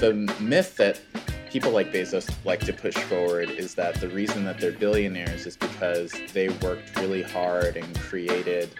[0.00, 1.00] The myth that
[1.48, 5.56] people like Bezos like to push forward is that the reason that they're billionaires is
[5.56, 8.74] because they worked really hard and created,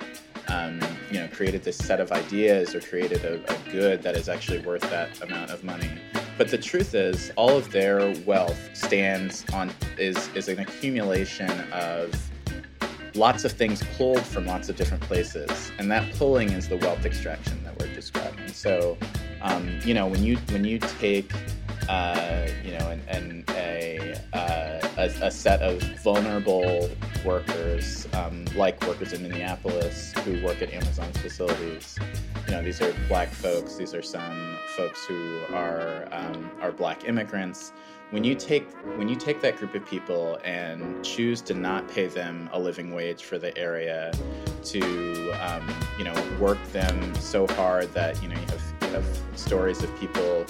[0.49, 4.29] um, you know, created this set of ideas or created a, a good that is
[4.29, 5.89] actually worth that amount of money.
[6.37, 12.15] But the truth is, all of their wealth stands on is is an accumulation of
[13.15, 17.05] lots of things pulled from lots of different places, and that pulling is the wealth
[17.05, 18.49] extraction that we're describing.
[18.49, 18.99] So,
[19.43, 21.33] um, you know, when you when you take
[21.89, 26.89] uh, you know, and, and a, uh, a, a, set of vulnerable
[27.25, 31.99] workers, um, like workers in Minneapolis who work at Amazon's facilities.
[32.55, 33.75] Know, these are black folks.
[33.75, 37.73] These are some folks who are um, are black immigrants.
[38.11, 42.07] When you take when you take that group of people and choose to not pay
[42.07, 44.13] them a living wage for the area,
[44.67, 49.19] to um, you know work them so hard that you know you have, you have
[49.35, 50.47] stories of people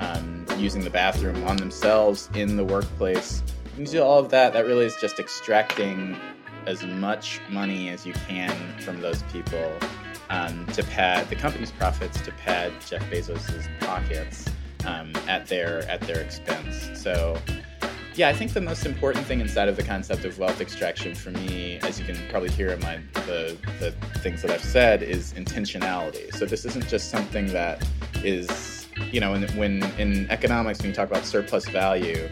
[0.00, 3.44] um, using the bathroom on themselves in the workplace.
[3.78, 4.54] You do all of that.
[4.54, 6.16] That really is just extracting
[6.66, 9.70] as much money as you can from those people
[10.34, 14.48] um, to pad the company's profits, to pad Jeff Bezos's pockets
[14.84, 16.90] um, at their at their expense.
[17.00, 17.38] So.
[18.16, 21.32] Yeah, I think the most important thing inside of the concept of wealth extraction for
[21.32, 25.32] me, as you can probably hear in my the, the things that I've said, is
[25.32, 26.32] intentionality.
[26.32, 27.84] So this isn't just something that
[28.22, 28.48] is
[29.12, 32.28] you know, when, when in economics, when you talk about surplus value,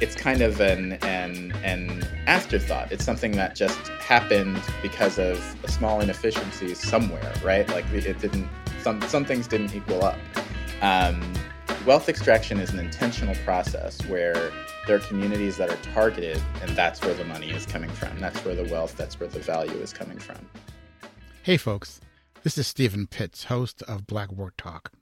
[0.00, 2.90] it's kind of an, an, an afterthought.
[2.92, 7.68] It's something that just happened because of a small inefficiency somewhere, right?
[7.68, 8.48] Like it didn't,
[8.80, 10.18] some, some things didn't equal up.
[10.82, 11.32] Um,
[11.86, 14.52] wealth extraction is an intentional process where
[14.86, 18.18] there are communities that are targeted, and that's where the money is coming from.
[18.18, 20.36] That's where the wealth, that's where the value is coming from.
[21.42, 22.00] Hey, folks.
[22.42, 24.92] This is Steven Pitts, host of Black Work Talk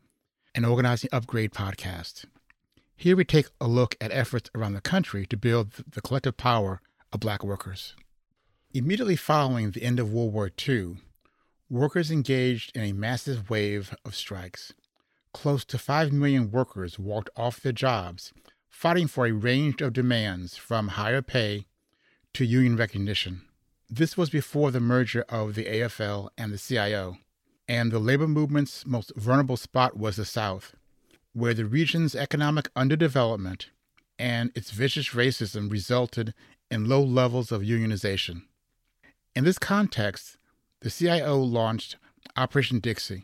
[0.55, 2.27] an Organizing Upgrade podcast.
[2.95, 6.83] Here we take a look at efforts around the country to build the collective power
[7.11, 7.95] of black workers.
[8.75, 10.97] Immediately following the end of World War II,
[11.71, 14.75] workers engaged in a massive wave of strikes.
[15.33, 18.35] Close to 5 million workers walked off their jobs,
[18.69, 21.65] fighting for a range of demands from higher pay
[22.35, 23.41] to union recognition.
[23.89, 27.17] This was before the merger of the AFL and the CIO
[27.73, 30.75] and the labor movement's most vulnerable spot was the South,
[31.33, 33.71] where the region's economic underdevelopment
[34.19, 36.35] and its vicious racism resulted
[36.71, 38.43] in low levels of unionization.
[39.35, 40.37] In this context,
[40.83, 41.97] the CIO launched
[42.37, 43.23] Operation Dixie.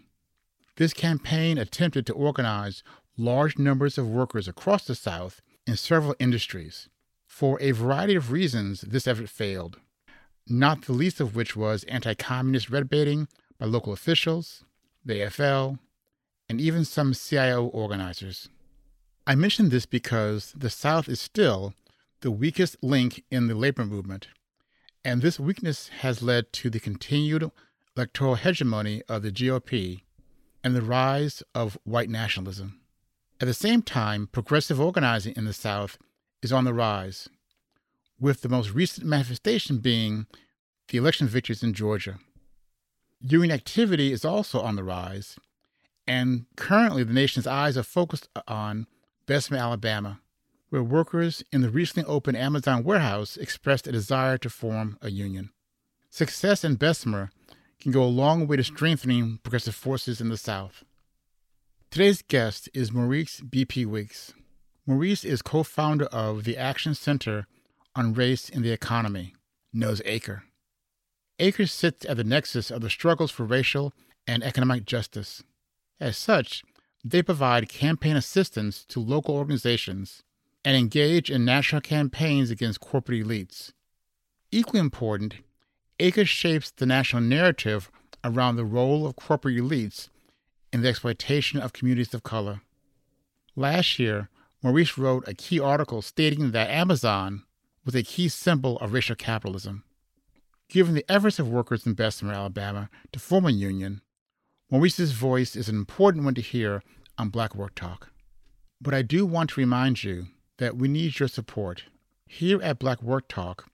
[0.76, 2.82] This campaign attempted to organize
[3.18, 6.88] large numbers of workers across the South in several industries.
[7.26, 9.78] For a variety of reasons, this effort failed,
[10.46, 14.64] not the least of which was anti communist red baiting by local officials,
[15.04, 15.78] the AFL,
[16.48, 18.48] and even some CIO organizers.
[19.26, 21.74] I mention this because the South is still
[22.20, 24.28] the weakest link in the labor movement,
[25.04, 27.50] and this weakness has led to the continued
[27.96, 30.02] electoral hegemony of the GOP
[30.64, 32.80] and the rise of white nationalism.
[33.40, 35.98] At the same time, progressive organizing in the South
[36.42, 37.28] is on the rise,
[38.18, 40.26] with the most recent manifestation being
[40.88, 42.18] the election victories in Georgia.
[43.20, 45.36] Union activity is also on the rise,
[46.06, 48.86] and currently the nation's eyes are focused on
[49.26, 50.20] Bessemer, Alabama,
[50.70, 55.50] where workers in the recently opened Amazon warehouse expressed a desire to form a union.
[56.10, 57.30] Success in Bessemer
[57.80, 60.84] can go a long way to strengthening progressive forces in the South.
[61.90, 63.86] Today's guest is Maurice B.P.
[63.86, 64.32] Weeks.
[64.86, 67.46] Maurice is co founder of the Action Center
[67.94, 69.34] on Race in the Economy,
[69.82, 70.44] as ACRE.
[71.38, 73.92] ACRE sits at the nexus of the struggles for racial
[74.26, 75.42] and economic justice.
[76.00, 76.62] As such,
[77.04, 80.22] they provide campaign assistance to local organizations
[80.64, 83.72] and engage in national campaigns against corporate elites.
[84.50, 85.36] Equally important,
[86.00, 87.90] ACRE shapes the national narrative
[88.24, 90.08] around the role of corporate elites
[90.72, 92.60] in the exploitation of communities of color.
[93.54, 94.28] Last year,
[94.62, 97.44] Maurice wrote a key article stating that Amazon
[97.84, 99.84] was a key symbol of racial capitalism.
[100.68, 104.02] Given the efforts of workers in Bessemer, Alabama to form a union,
[104.70, 106.82] Maurice's voice is an important one to hear
[107.16, 108.10] on Black Work Talk.
[108.78, 110.26] But I do want to remind you
[110.58, 111.84] that we need your support.
[112.26, 113.68] Here at Black Work Talk,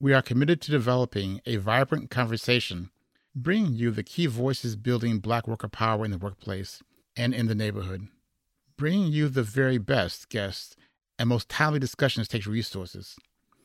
[0.00, 2.90] we are committed to developing a vibrant conversation,
[3.32, 6.82] bringing you the key voices building Black worker power in the workplace
[7.16, 8.08] and in the neighborhood.
[8.76, 10.74] Bringing you the very best guests
[11.16, 13.14] and most timely discussions takes resources.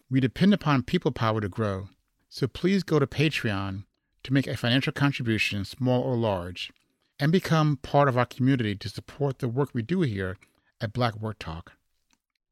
[0.08, 1.88] We depend upon people power to grow,
[2.36, 3.86] so please go to Patreon
[4.22, 6.70] to make a financial contribution, small or large,
[7.18, 10.36] and become part of our community to support the work we do here
[10.82, 11.78] at Black Work Talk.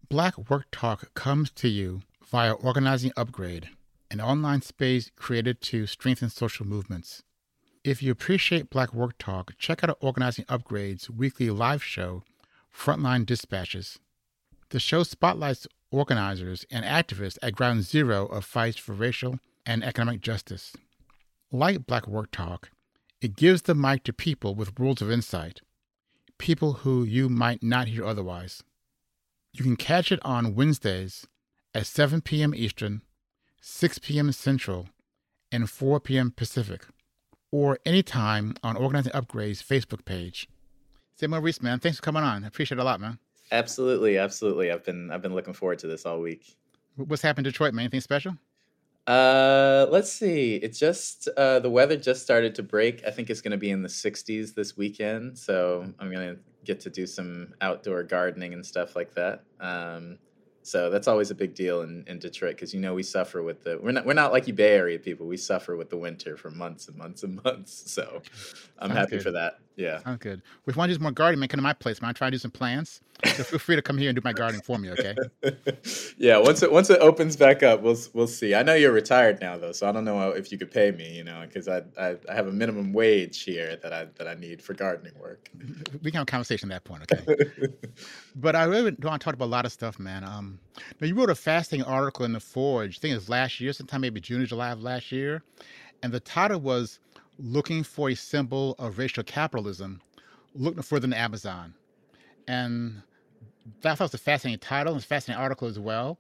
[0.08, 2.02] Black Work Talk comes to you
[2.32, 3.72] via Organizing Upgrade,
[4.10, 7.22] an online space created to strengthen social movements.
[7.84, 12.24] If you appreciate Black Work Talk, check out Organizing Upgrade's weekly live show,
[12.74, 14.00] Frontline Dispatches.
[14.70, 20.22] The show spotlights organizers and activists at ground zero of fights for racial and economic
[20.22, 20.74] justice.
[21.52, 22.72] Like Black Work Talk,
[23.22, 25.62] it gives the mic to people with worlds of insight,
[26.38, 28.64] people who you might not hear otherwise.
[29.54, 31.28] You can catch it on Wednesdays
[31.74, 32.54] at 7 p.m.
[32.56, 33.02] Eastern,
[33.62, 34.32] 6 p.m.
[34.32, 34.88] Central,
[35.52, 36.32] and 4 p.m.
[36.36, 36.86] Pacific,
[37.52, 40.50] or anytime on Organizing Upgrade's Facebook page.
[41.16, 42.44] Say Maurice, man, thanks for coming on.
[42.44, 43.20] I appreciate it a lot, man.
[43.52, 44.72] Absolutely, absolutely.
[44.72, 46.56] I've been I've been looking forward to this all week.
[46.96, 47.84] What's happened in Detroit, man?
[47.84, 48.36] Anything special?
[49.06, 50.56] Uh, let's see.
[50.56, 53.06] It just uh, the weather just started to break.
[53.06, 56.40] I think it's going to be in the 60s this weekend, so I'm going to
[56.64, 59.44] get to do some outdoor gardening and stuff like that.
[59.60, 60.20] Um,
[60.62, 63.64] so that's always a big deal in, in Detroit because you know we suffer with
[63.66, 65.28] the we're not we're not like you Bay Area people.
[65.28, 67.92] We suffer with the winter for months and months and months.
[67.92, 68.22] So
[68.80, 69.24] I'm Sounds happy good.
[69.24, 69.60] for that.
[69.76, 70.04] Yeah.
[70.04, 70.42] Sounds good.
[70.68, 72.10] If you want to do some more gardening, man, come to my place, man.
[72.10, 73.02] I try to do some plants.
[73.26, 75.16] So feel free to come here and do my gardening for me, okay?
[76.18, 78.54] yeah, once it once it opens back up, we'll we'll see.
[78.54, 81.16] I know you're retired now though, so I don't know if you could pay me,
[81.16, 84.34] you know, because I, I, I have a minimum wage here that I that I
[84.34, 85.50] need for gardening work.
[86.02, 87.68] We can have a conversation at that point, okay?
[88.36, 90.24] but I really want to talk about a lot of stuff, man.
[90.24, 90.60] Um,
[91.00, 92.98] now you wrote a fasting article in the Forge.
[92.98, 95.44] I think it was last year, sometime maybe June or July of last year,
[96.02, 97.00] and the title was
[97.40, 100.02] looking for a symbol of racial capitalism,
[100.56, 101.74] look no further than Amazon.
[102.48, 103.02] And
[103.82, 106.18] that was a fascinating title and a fascinating article as well.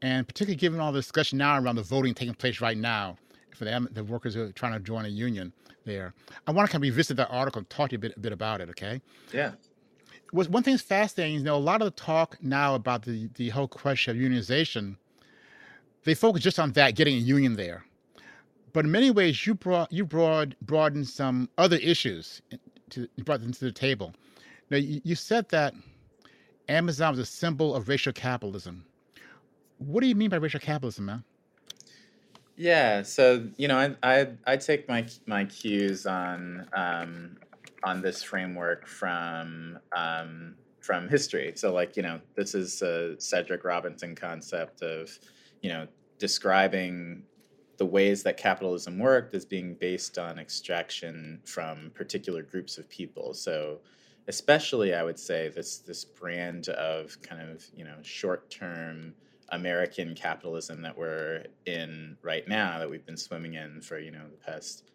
[0.00, 3.16] And particularly given all the discussion now around the voting taking place right now
[3.54, 5.52] for the, the workers who are trying to join a union
[5.84, 6.14] there.
[6.46, 8.20] I want to kind of revisit that article and talk to you a bit, a
[8.20, 9.00] bit about it, okay?
[9.32, 9.52] Yeah.
[10.32, 13.28] Was one thing that's fascinating, you know, a lot of the talk now about the,
[13.34, 14.96] the whole question of unionization,
[16.04, 17.84] they focus just on that, getting a union there
[18.72, 22.42] but in many ways, you brought you brought in some other issues
[22.90, 24.14] to you brought them to the table.
[24.70, 25.74] Now, you, you said that
[26.68, 28.84] Amazon was a symbol of racial capitalism.
[29.78, 31.24] What do you mean by racial capitalism, man?
[32.56, 37.36] Yeah, so you know, I I, I take my my cues on um,
[37.84, 41.52] on this framework from um, from history.
[41.54, 45.16] So, like you know, this is a Cedric Robinson concept of
[45.62, 45.86] you know
[46.18, 47.22] describing
[47.78, 53.32] the ways that capitalism worked is being based on extraction from particular groups of people.
[53.32, 53.78] So,
[54.26, 59.14] especially, I would say this this brand of kind of you know short term
[59.50, 64.28] American capitalism that we're in right now, that we've been swimming in for you know
[64.28, 64.90] the past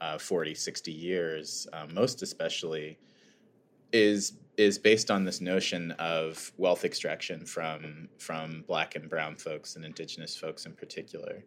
[0.00, 2.98] uh, 40, 60 years, um, most especially,
[3.92, 9.76] is is based on this notion of wealth extraction from from black and brown folks
[9.76, 11.44] and indigenous folks in particular.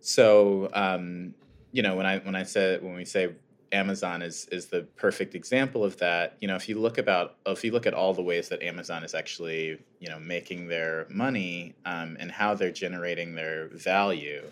[0.00, 1.34] So um,
[1.72, 3.30] you know when I when I said when we say
[3.72, 6.36] Amazon is is the perfect example of that.
[6.40, 9.04] You know, if you look about if you look at all the ways that Amazon
[9.04, 14.42] is actually you know making their money um, and how they're generating their value,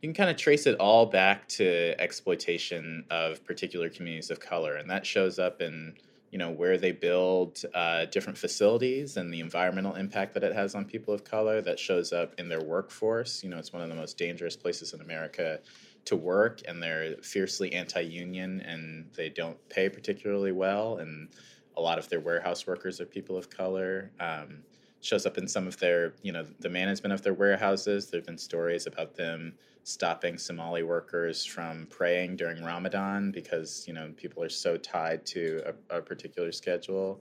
[0.00, 4.76] you can kind of trace it all back to exploitation of particular communities of color,
[4.76, 5.94] and that shows up in
[6.32, 10.74] you know where they build uh, different facilities and the environmental impact that it has
[10.74, 13.44] on people of color that shows up in their workforce.
[13.44, 15.60] You know it's one of the most dangerous places in america
[16.04, 21.28] to work and they're fiercely anti-union and they don't pay particularly well and
[21.76, 24.64] a lot of their warehouse workers are people of color um,
[25.02, 28.10] shows up in some of their you know the management of their warehouses.
[28.10, 33.94] There have been stories about them stopping Somali workers from praying during Ramadan because you
[33.94, 37.20] know people are so tied to a, a particular schedule,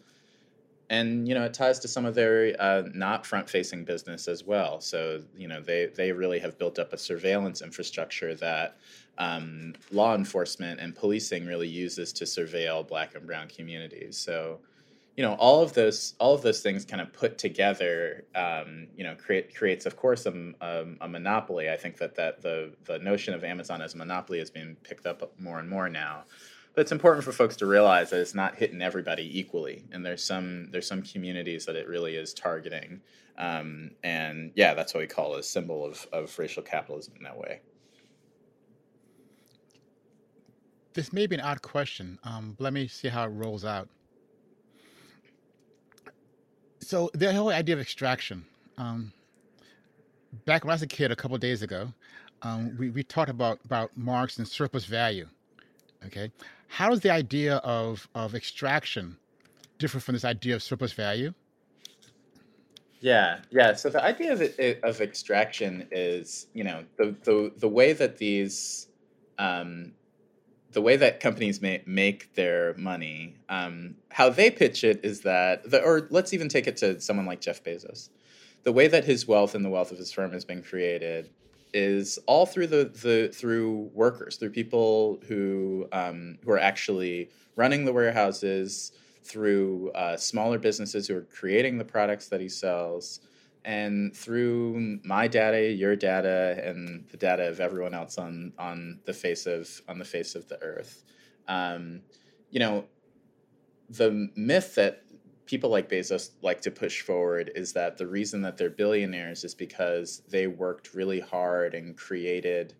[0.89, 4.79] and you know it ties to some of their uh, not front-facing business as well.
[4.81, 8.77] So you know they they really have built up a surveillance infrastructure that
[9.17, 14.17] um, law enforcement and policing really uses to surveil Black and Brown communities.
[14.17, 14.59] So
[15.21, 19.03] you know all of those all of those things kind of put together um, you
[19.03, 20.55] know create creates of course a,
[20.99, 21.69] a, monopoly.
[21.69, 25.05] I think that that the the notion of amazon as a monopoly has been picked
[25.05, 26.23] up more and more now.
[26.73, 30.23] But it's important for folks to realize that it's not hitting everybody equally and there's
[30.23, 32.99] some there's some communities that it really is targeting.
[33.37, 37.37] Um, and yeah that's what we call a symbol of, of racial capitalism in that
[37.37, 37.61] way.
[40.93, 43.87] This may be an odd question um, let me see how it rolls out
[46.81, 48.45] so the whole idea of extraction.
[48.77, 49.13] Um,
[50.45, 51.93] back when I was a kid, a couple days ago,
[52.41, 55.27] um, we we talked about about Marx and surplus value.
[56.05, 56.31] Okay,
[56.67, 59.17] how does the idea of of extraction
[59.77, 61.33] differ from this idea of surplus value?
[63.01, 63.73] Yeah, yeah.
[63.73, 64.41] So the idea of
[64.83, 68.87] of extraction is, you know, the the the way that these,
[69.37, 69.93] um,
[70.71, 75.69] the way that companies make make their money, um, how they pitch it is that,
[75.69, 78.09] the, or let's even take it to someone like Jeff Bezos,
[78.63, 81.29] the way that his wealth and the wealth of his firm has been created
[81.73, 87.85] is all through the the through workers, through people who um, who are actually running
[87.85, 88.91] the warehouses
[89.23, 93.21] through uh, smaller businesses who are creating the products that he sells,
[93.63, 99.13] and through my data, your data, and the data of everyone else on on the
[99.13, 101.03] face of on the face of the earth.
[101.47, 102.01] Um,
[102.49, 102.85] you know,
[103.89, 105.03] the myth that
[105.45, 109.53] people like Bezos like to push forward is that the reason that they're billionaires is
[109.53, 112.73] because they worked really hard and created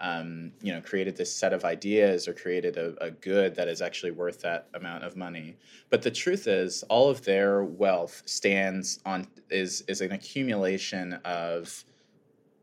[0.00, 3.80] um, you know, created this set of ideas or created a, a, good that is
[3.80, 5.56] actually worth that amount of money.
[5.88, 11.84] But the truth is, all of their wealth stands on is is an accumulation of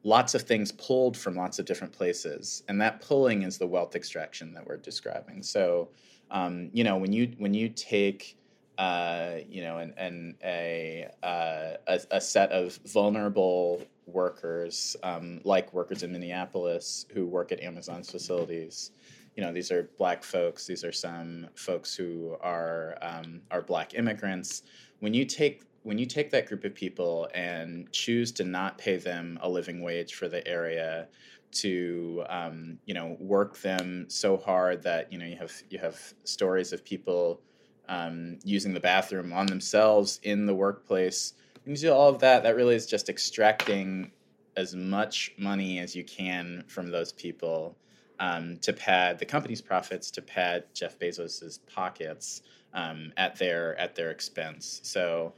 [0.03, 3.95] lots of things pulled from lots of different places, and that pulling is the wealth
[3.95, 5.41] extraction that we're describing.
[5.41, 5.89] So,
[6.29, 8.37] um, you know, when you when you take
[8.77, 15.73] uh, you know, and, and a, uh, a, a set of vulnerable workers, um, like
[15.73, 18.91] workers in Minneapolis who work at Amazon's facilities.
[19.35, 20.65] You know, these are black folks.
[20.65, 24.63] These are some folks who are um, are black immigrants.
[24.99, 28.97] When you take when you take that group of people and choose to not pay
[28.97, 31.07] them a living wage for the area,
[31.53, 35.99] to um, you know work them so hard that you know you have you have
[36.23, 37.41] stories of people
[37.87, 41.33] um, using the bathroom on themselves in the workplace.
[41.63, 44.11] When you do all of that, that really is just extracting
[44.55, 47.75] as much money as you can from those people
[48.19, 52.41] um, to pad the company's profits, to pad Jeff Bezos's pockets
[52.73, 54.79] um, at their at their expense.
[54.83, 55.33] So,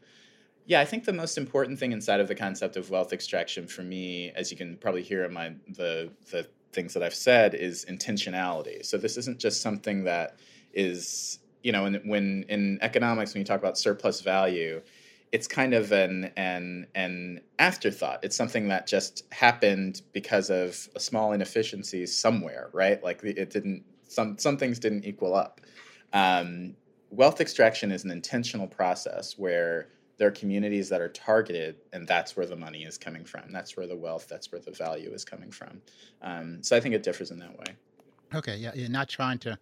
[0.66, 3.84] yeah, I think the most important thing inside of the concept of wealth extraction for
[3.84, 7.86] me, as you can probably hear in my the the things that I've said, is
[7.86, 8.86] intentionality.
[8.86, 10.38] So this isn't just something that
[10.74, 14.82] is you know, when, when in economics, when you talk about surplus value,
[15.32, 18.20] it's kind of an an an afterthought.
[18.24, 23.04] It's something that just happened because of a small inefficiency somewhere, right?
[23.04, 25.60] Like it didn't some some things didn't equal up.
[26.14, 26.76] Um,
[27.10, 32.38] wealth extraction is an intentional process where there are communities that are targeted, and that's
[32.38, 33.52] where the money is coming from.
[33.52, 35.82] That's where the wealth, that's where the value is coming from.
[36.22, 37.76] Um, so I think it differs in that way.
[38.34, 39.58] Okay, yeah, you're not trying to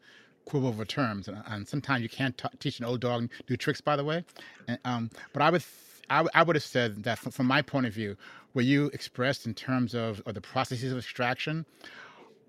[0.45, 3.81] quibble over terms, and, and sometimes you can't t- teach an old dog new tricks.
[3.81, 4.23] By the way,
[4.67, 5.63] and, um, but I would
[6.09, 8.15] I, I would have said that from, from, my point of view,
[8.53, 11.65] what you expressed in terms of, of the processes of extraction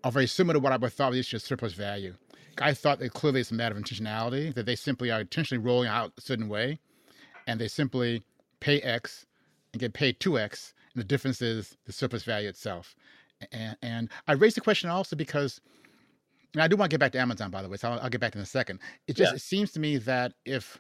[0.03, 2.15] are very similar to what I would thought was just surplus value.
[2.59, 5.89] I thought that clearly it's a matter of intentionality, that they simply are intentionally rolling
[5.89, 6.79] out a certain way,
[7.47, 8.23] and they simply
[8.61, 9.27] pay X
[9.73, 12.95] and get paid 2X, and the difference is the surplus value itself.
[13.51, 15.61] And, and I raised the question also because
[16.55, 18.09] and I do want to get back to Amazon, by the way, so I'll, I'll
[18.09, 18.81] get back in a second.
[19.07, 19.37] It just yeah.
[19.37, 20.79] it seems to me that if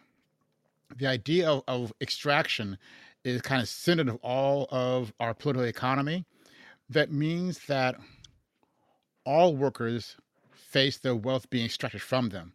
[0.96, 2.78] the idea of, of extraction
[3.24, 6.24] is kind of centered of all of our political economy,
[6.90, 7.96] that means that
[9.24, 10.16] all workers
[10.52, 12.52] face their wealth being extracted from them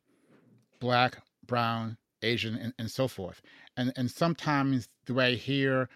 [0.79, 3.41] black, brown, Asian, and, and so forth.
[3.75, 5.89] And, and sometimes the way I hear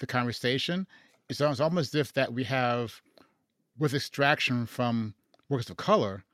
[0.00, 0.88] the conversation,
[1.28, 3.00] it's almost as if that we have,
[3.78, 5.14] with extraction from
[5.48, 6.24] workers of color,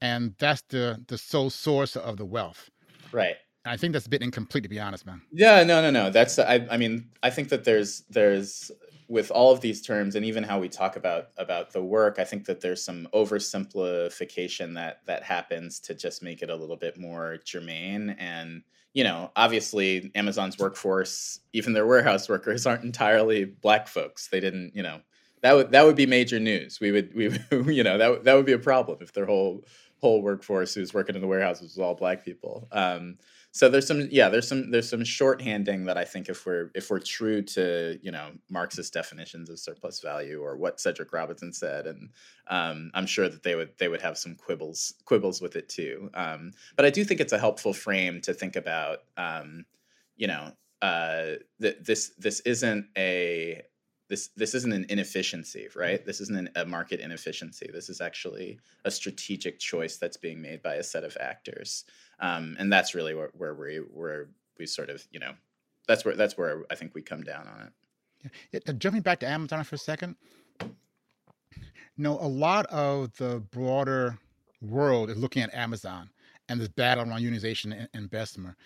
[0.00, 2.70] and that's the the sole source of the wealth.
[3.12, 3.36] Right.
[3.64, 5.20] I think that's a bit incomplete, to be honest, man.
[5.30, 6.10] Yeah, no, no, no.
[6.10, 6.66] That's I.
[6.70, 8.70] I mean, I think that there's there's
[9.08, 12.24] with all of these terms and even how we talk about about the work, I
[12.24, 16.98] think that there's some oversimplification that that happens to just make it a little bit
[16.98, 18.10] more germane.
[18.18, 18.62] And
[18.94, 24.28] you know, obviously, Amazon's workforce, even their warehouse workers, aren't entirely black folks.
[24.28, 25.00] They didn't, you know,
[25.42, 26.80] that would that would be major news.
[26.80, 27.24] We would we
[27.74, 29.64] you know that that would be a problem if their whole
[30.00, 32.68] whole workforce who's working in the warehouses was all black people.
[32.72, 33.18] Um,
[33.50, 36.90] so there's some yeah there's some there's some shorthanding that I think if we're if
[36.90, 41.86] we're true to you know Marxist definitions of surplus value or what Cedric Robinson said
[41.86, 42.10] and
[42.48, 46.10] um, I'm sure that they would they would have some quibbles quibbles with it too.
[46.14, 49.64] Um, but I do think it's a helpful frame to think about um,
[50.16, 50.52] you know
[50.82, 53.62] uh, th- this this isn't a
[54.08, 56.04] this this isn't an inefficiency, right?
[56.04, 57.68] This isn't an, a market inefficiency.
[57.72, 61.84] This is actually a strategic choice that's being made by a set of actors,
[62.20, 65.32] um, and that's really where, where we where we sort of you know
[65.86, 68.32] that's where that's where I think we come down on it.
[68.52, 68.72] Yeah.
[68.74, 70.16] Jumping back to Amazon for a second,
[70.60, 70.68] you
[71.96, 74.18] know, a lot of the broader
[74.62, 76.10] world is looking at Amazon
[76.48, 78.56] and this battle around unionization and, and Bessemer.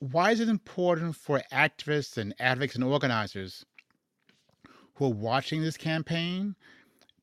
[0.00, 3.64] Why is it important for activists and advocates and organizers
[4.96, 6.54] who are watching this campaign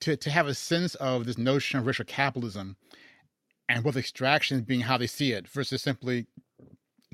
[0.02, 2.76] to, to have a sense of this notion of racial capitalism
[3.70, 6.28] and with extraction being how they see it versus simply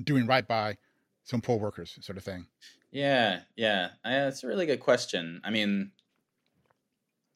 [0.02, 0.76] doing right by
[1.24, 2.46] some poor workers sort of thing.
[2.90, 3.90] Yeah yeah.
[4.04, 5.40] That's a really good question.
[5.44, 5.92] I mean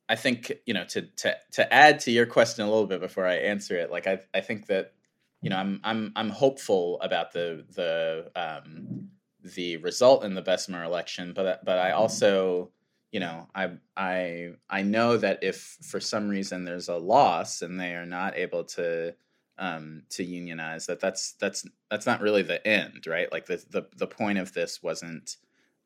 [0.08, 3.26] i think you know to to to add to your question a little bit before
[3.26, 4.92] i answer it like i i think that
[5.40, 9.08] you know i'm i'm i'm hopeful about the the um
[9.42, 12.70] the result in the bessemer election but but i also
[13.14, 17.78] you know i i i know that if for some reason there's a loss and
[17.78, 19.14] they are not able to
[19.56, 23.30] um, to unionize that that's that's that's not really the end right?
[23.30, 25.36] Like the the, the point of this wasn't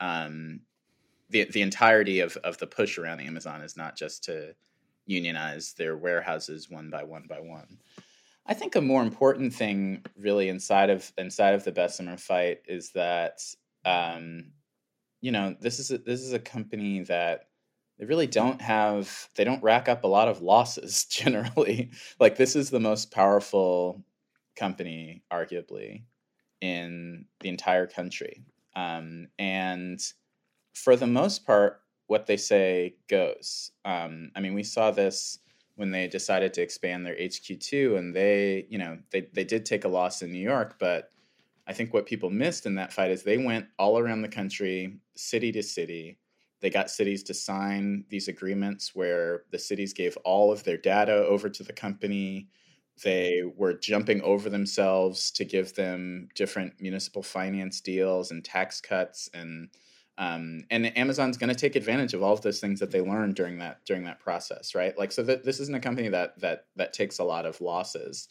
[0.01, 0.61] um,
[1.29, 4.55] the the entirety of, of the push around amazon is not just to
[5.05, 7.79] unionize their warehouses one by one by one.
[8.47, 12.93] I think a more important thing really inside of inside of the bessemer fight is
[12.93, 13.41] that
[13.85, 14.53] um,
[15.21, 17.49] you know, this is a, this is a company that
[17.99, 21.91] they really don't have they don't rack up a lot of losses generally.
[22.21, 24.05] like this is the most powerful
[24.57, 26.03] company, arguably,
[26.61, 28.45] in the entire country,
[28.75, 30.01] um, and
[30.75, 33.73] for the most part, what they say goes.
[33.85, 35.39] Um, I mean, we saw this
[35.77, 39.85] when they decided to expand their HQ2, and they, you know, they they did take
[39.85, 41.11] a loss in New York, but
[41.69, 45.01] I think what people missed in that fight is they went all around the country,
[45.15, 46.19] city to city.
[46.61, 51.13] They got cities to sign these agreements where the cities gave all of their data
[51.27, 52.49] over to the company.
[53.05, 59.29] They were jumping over themselves to give them different municipal finance deals and tax cuts
[59.35, 59.69] and
[60.17, 63.37] um, and Amazon's going to take advantage of all of those things that they learned
[63.37, 64.99] during that during that process, right?
[64.99, 68.27] Like, so that this isn't a company that that that takes a lot of losses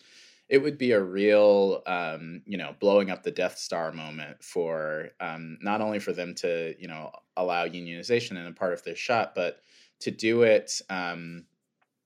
[0.50, 5.10] it would be a real um, you know blowing up the death star moment for
[5.20, 8.96] um, not only for them to you know allow unionization in a part of their
[8.96, 9.60] shop but
[10.00, 11.46] to do it um,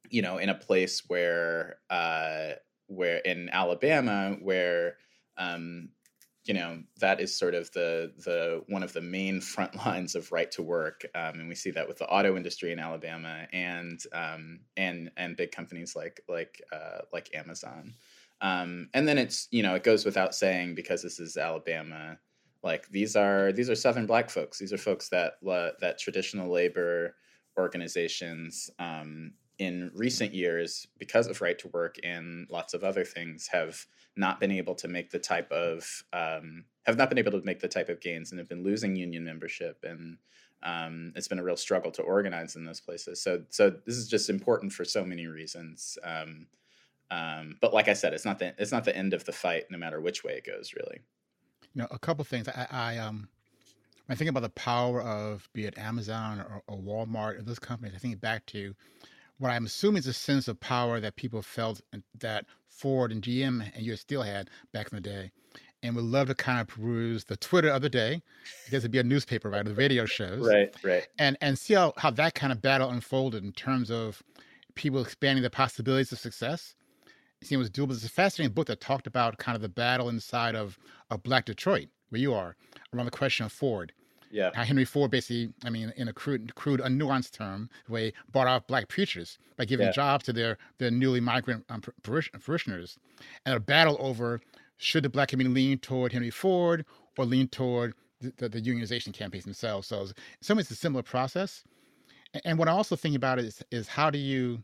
[0.10, 2.52] you know in a place where uh,
[2.88, 4.96] where in alabama where
[5.38, 5.90] um,
[6.44, 10.32] you know that is sort of the the one of the main front lines of
[10.32, 14.02] right to work, um, and we see that with the auto industry in Alabama and
[14.14, 17.94] um, and and big companies like like uh, like Amazon.
[18.42, 22.18] Um, and then it's you know it goes without saying because this is Alabama,
[22.64, 24.58] like these are these are Southern Black folks.
[24.58, 27.16] These are folks that that traditional labor
[27.58, 33.48] organizations um, in recent years, because of right to work and lots of other things,
[33.48, 37.42] have not been able to make the type of um, have not been able to
[37.44, 40.18] make the type of gains and have been losing union membership and
[40.64, 43.22] um, it's been a real struggle to organize in those places.
[43.22, 45.98] So so this is just important for so many reasons.
[46.04, 46.48] Um,
[47.12, 49.66] um, but like I said, it's not the it's not the end of the fight,
[49.70, 51.02] no matter which way it goes, really.
[51.76, 52.48] You know, a couple things.
[52.48, 53.28] I, I um,
[54.06, 57.60] when I think about the power of be it Amazon or, or Walmart or those
[57.60, 58.74] companies, I think back to
[59.40, 61.82] what I'm assuming is a sense of power that people felt
[62.20, 65.32] that Ford and GM and US Steel had back in the day.
[65.84, 68.22] And we love to kind of peruse the Twitter of the day,
[68.66, 69.62] because it'd be a newspaper, right?
[69.62, 70.48] Or the radio shows.
[70.48, 71.08] Right, right.
[71.18, 74.24] And and see how, how that kind of battle unfolded in terms of
[74.76, 76.76] people expanding the possibilities of success
[77.50, 77.92] it was doable.
[77.92, 80.78] It's a fascinating book that talked about kind of the battle inside of,
[81.10, 82.56] of Black Detroit, where you are,
[82.94, 83.92] around the question of Ford.
[84.30, 84.52] Yeah.
[84.54, 88.66] How Henry Ford basically, I mean, in a crude, crude, unnuanced term, way bought off
[88.66, 89.92] black preachers by giving yeah.
[89.92, 92.98] jobs to their their newly migrant um, parishioners,
[93.46, 94.40] and a battle over
[94.78, 96.86] should the black community lean toward Henry Ford
[97.18, 99.88] or lean toward the, the, the unionization campaigns themselves.
[99.88, 101.64] So, in some ways, it's a similar process.
[102.34, 104.64] And, and what I also think about is is how do you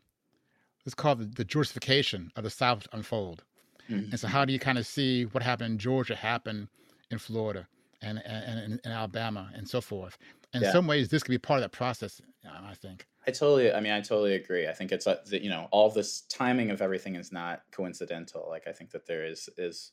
[0.87, 3.43] it's called the, the Georgification of the South unfold.
[3.89, 4.11] Mm-hmm.
[4.11, 6.69] And so, how do you kind of see what happened in Georgia happen
[7.11, 7.67] in Florida
[8.01, 10.17] and and, in Alabama and so forth?
[10.53, 10.71] In yeah.
[10.71, 12.21] some ways, this could be part of that process.
[12.49, 13.05] I think.
[13.27, 13.73] I totally.
[13.73, 14.67] I mean, I totally agree.
[14.67, 18.47] I think it's uh, that you know all this timing of everything is not coincidental.
[18.49, 19.91] Like I think that there is is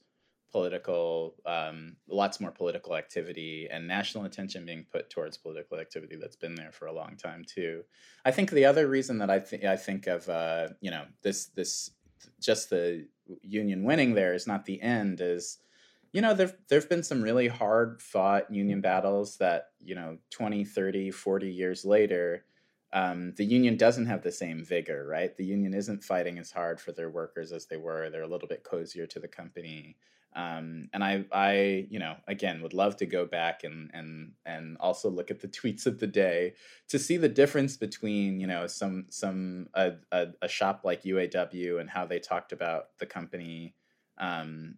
[0.55, 6.37] political, um, lots more political activity and national attention being put towards political activity that's
[6.37, 7.83] been there for a long time too.
[8.25, 11.47] I think the other reason that I think I think of uh, you know this
[11.47, 11.91] this
[12.41, 13.09] just the
[13.43, 15.59] union winning there is not the end is
[16.13, 20.65] you know there there've been some really hard fought union battles that you know 20
[20.65, 22.45] 30 40 years later
[22.93, 25.37] um, the union doesn't have the same vigor right?
[25.37, 28.09] The union isn't fighting as hard for their workers as they were.
[28.09, 29.97] They're a little bit cozier to the company
[30.37, 34.77] Um, and I, I, you know, again, would love to go back and and and
[34.79, 36.55] also look at the tweets of the day
[36.89, 41.81] to see the difference between, you know, some some a, a, a shop like UAW
[41.81, 43.75] and how they talked about the company,
[44.19, 44.77] um,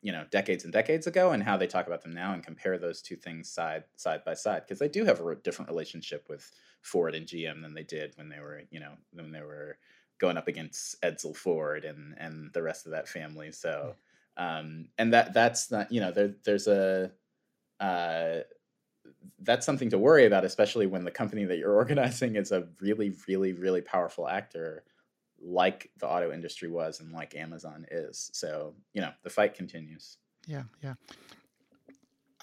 [0.00, 2.78] you know, decades and decades ago, and how they talk about them now, and compare
[2.78, 6.52] those two things side side by side because they do have a different relationship with
[6.82, 9.78] Ford and GM than they did when they were, you know, when they were
[10.20, 13.50] going up against Edsel Ford and and the rest of that family.
[13.50, 13.96] So
[14.36, 17.10] um, and that that's not you know there there's a
[17.80, 18.40] uh,
[19.40, 23.14] that's something to worry about, especially when the company that you're organizing is a really
[23.28, 24.84] really really powerful actor
[25.40, 28.30] like the auto industry was and like Amazon is.
[28.32, 30.18] So you know the fight continues.
[30.46, 30.94] Yeah, yeah.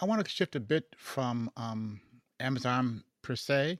[0.02, 2.02] I want to shift a bit from um,
[2.40, 3.78] Amazon per se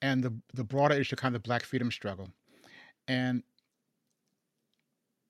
[0.00, 2.28] and the the broader issue, kind of the Black freedom struggle.
[3.08, 3.42] And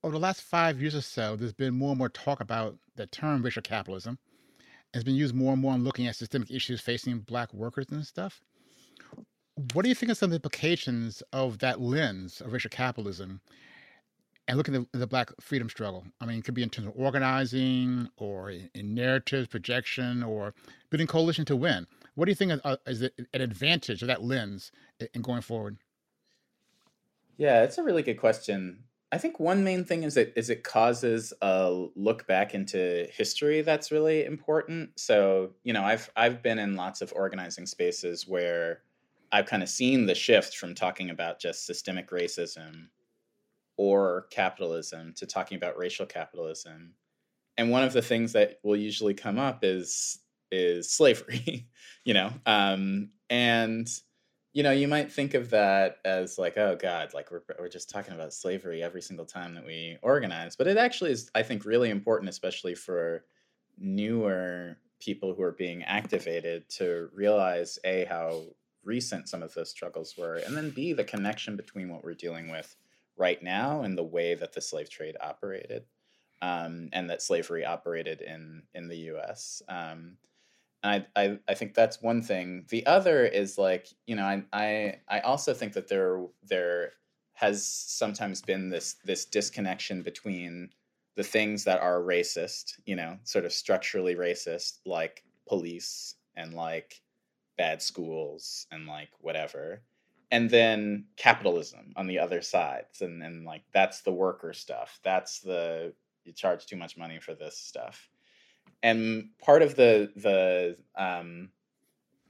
[0.04, 3.06] over the last five years or so, there's been more and more talk about the
[3.06, 4.18] term racial capitalism.
[4.92, 8.04] It's been used more and more in looking at systemic issues facing black workers and
[8.04, 8.42] stuff.
[9.74, 13.40] What do you think of some of the implications of that lens of racial capitalism
[14.48, 16.04] and looking at the, the black freedom struggle?
[16.20, 20.54] I mean, it could be in terms of organizing or in, in narratives, projection, or
[20.90, 21.86] building coalition to win.
[22.14, 24.72] What do you think is, uh, is an advantage of that lens
[25.14, 25.78] in going forward?
[27.38, 28.84] Yeah, it's a really good question.
[29.12, 33.60] I think one main thing is that is it causes a look back into history
[33.60, 34.98] that's really important.
[34.98, 38.80] So, you know, I've I've been in lots of organizing spaces where
[39.30, 42.88] I've kind of seen the shift from talking about just systemic racism
[43.76, 46.94] or capitalism to talking about racial capitalism.
[47.58, 50.20] And one of the things that will usually come up is
[50.50, 51.68] is slavery,
[52.04, 52.32] you know.
[52.46, 53.86] Um, and
[54.52, 57.88] you know, you might think of that as like, oh God, like we're we're just
[57.88, 60.56] talking about slavery every single time that we organize.
[60.56, 63.24] But it actually is, I think, really important, especially for
[63.78, 68.42] newer people who are being activated to realize a how
[68.84, 72.50] recent some of those struggles were, and then b the connection between what we're dealing
[72.50, 72.76] with
[73.16, 75.84] right now and the way that the slave trade operated,
[76.42, 79.62] um, and that slavery operated in in the U.S.
[79.66, 80.18] Um,
[80.84, 82.64] I, I I think that's one thing.
[82.68, 86.92] The other is like you know I I I also think that there there
[87.34, 90.70] has sometimes been this this disconnection between
[91.16, 97.02] the things that are racist, you know, sort of structurally racist, like police and like
[97.58, 99.82] bad schools and like whatever,
[100.30, 104.98] and then capitalism on the other sides, and and like that's the worker stuff.
[105.04, 108.08] That's the you charge too much money for this stuff
[108.82, 111.50] and part of the the um,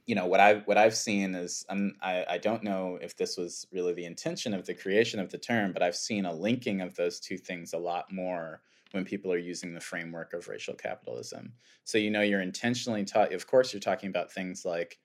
[0.05, 3.37] you know what I've what I've seen is um, I I don't know if this
[3.37, 6.81] was really the intention of the creation of the term, but I've seen a linking
[6.81, 8.61] of those two things a lot more
[8.91, 11.53] when people are using the framework of racial capitalism.
[11.83, 13.33] So you know you're intentionally taught.
[13.33, 14.99] Of course, you're talking about things like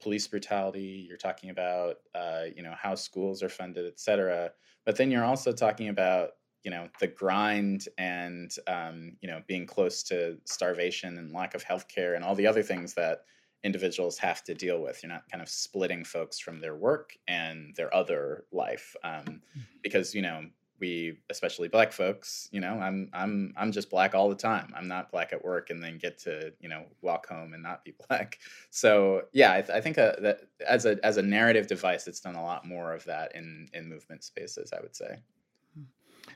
[0.00, 1.06] police brutality.
[1.08, 4.52] You're talking about uh, you know how schools are funded, et cetera.
[4.84, 6.30] But then you're also talking about
[6.62, 11.62] you know the grind and um, you know being close to starvation and lack of
[11.62, 13.24] health care and all the other things that
[13.64, 15.02] individuals have to deal with.
[15.02, 19.60] You're not kind of splitting folks from their work and their other life um, mm-hmm.
[19.82, 20.46] because you know
[20.80, 24.72] we especially black folks you know i'm i'm i'm just black all the time.
[24.76, 27.84] I'm not black at work and then get to you know walk home and not
[27.84, 28.38] be black.
[28.70, 32.20] So yeah i, th- I think uh, that as a as a narrative device it's
[32.20, 35.18] done a lot more of that in in movement spaces i would say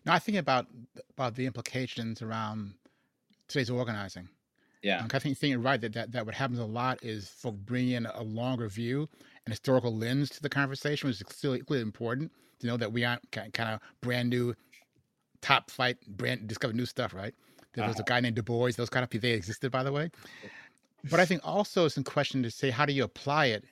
[0.06, 0.66] now I think about
[1.10, 2.74] about the implications around
[3.48, 4.28] today's organizing.
[4.82, 7.56] Yeah, um, I think you're right that, that that what happens a lot is folk
[7.56, 9.08] bring in a longer view
[9.44, 13.04] and historical lens to the conversation, which is still equally important to know that we
[13.04, 14.54] aren't kind of brand new,
[15.42, 17.34] top flight, brand discover new stuff, right?
[17.74, 18.04] There was uh-huh.
[18.06, 20.10] a guy named Du Bois; those kind of people they existed, by the way.
[21.10, 23.64] But I think also it's in question to say how do you apply it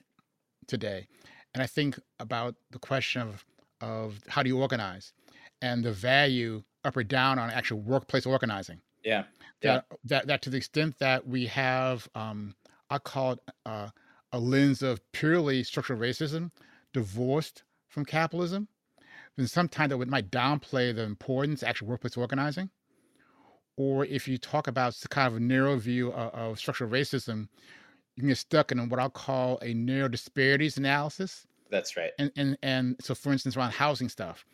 [0.67, 1.07] today,
[1.53, 3.45] and I think about the question of
[3.81, 5.13] of how do you organize
[5.61, 8.81] and the value up or down on actual workplace organizing.
[9.03, 9.23] Yeah.
[9.61, 9.97] That, yeah.
[10.05, 12.55] that, that to the extent that we have, um,
[12.89, 13.89] I call it uh,
[14.31, 16.51] a lens of purely structural racism
[16.93, 18.67] divorced from capitalism,
[19.37, 22.69] then sometimes that would, might downplay the importance of actual workplace organizing.
[23.77, 27.47] Or if you talk about the kind of a narrow view of, of structural racism,
[28.15, 31.45] you can get stuck in what I'll call a narrow disparities analysis.
[31.69, 32.11] That's right.
[32.17, 34.45] And and and so, for instance, around housing stuff,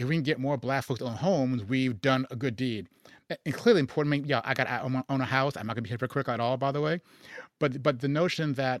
[0.00, 2.88] if we can get more black folks on homes, we've done a good deed.
[3.44, 4.14] And clearly important.
[4.14, 5.56] I yeah, I got I own a house.
[5.56, 7.00] I'm not gonna be hypocritical at all, by the way.
[7.58, 8.80] But but the notion that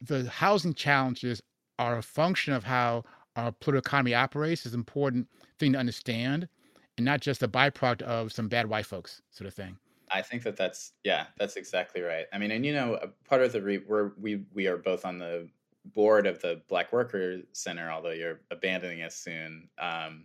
[0.00, 1.42] the housing challenges
[1.78, 5.28] are a function of how our political economy operates is an important
[5.58, 6.48] thing to understand.
[6.96, 9.76] And not just a byproduct of some bad white folks sort of thing.
[10.10, 12.26] I think that that's yeah, that's exactly right.
[12.32, 15.48] I mean, and you know, part of the re- we we are both on the
[15.84, 19.68] board of the Black Worker Center, although you're abandoning us soon.
[19.78, 20.24] Um,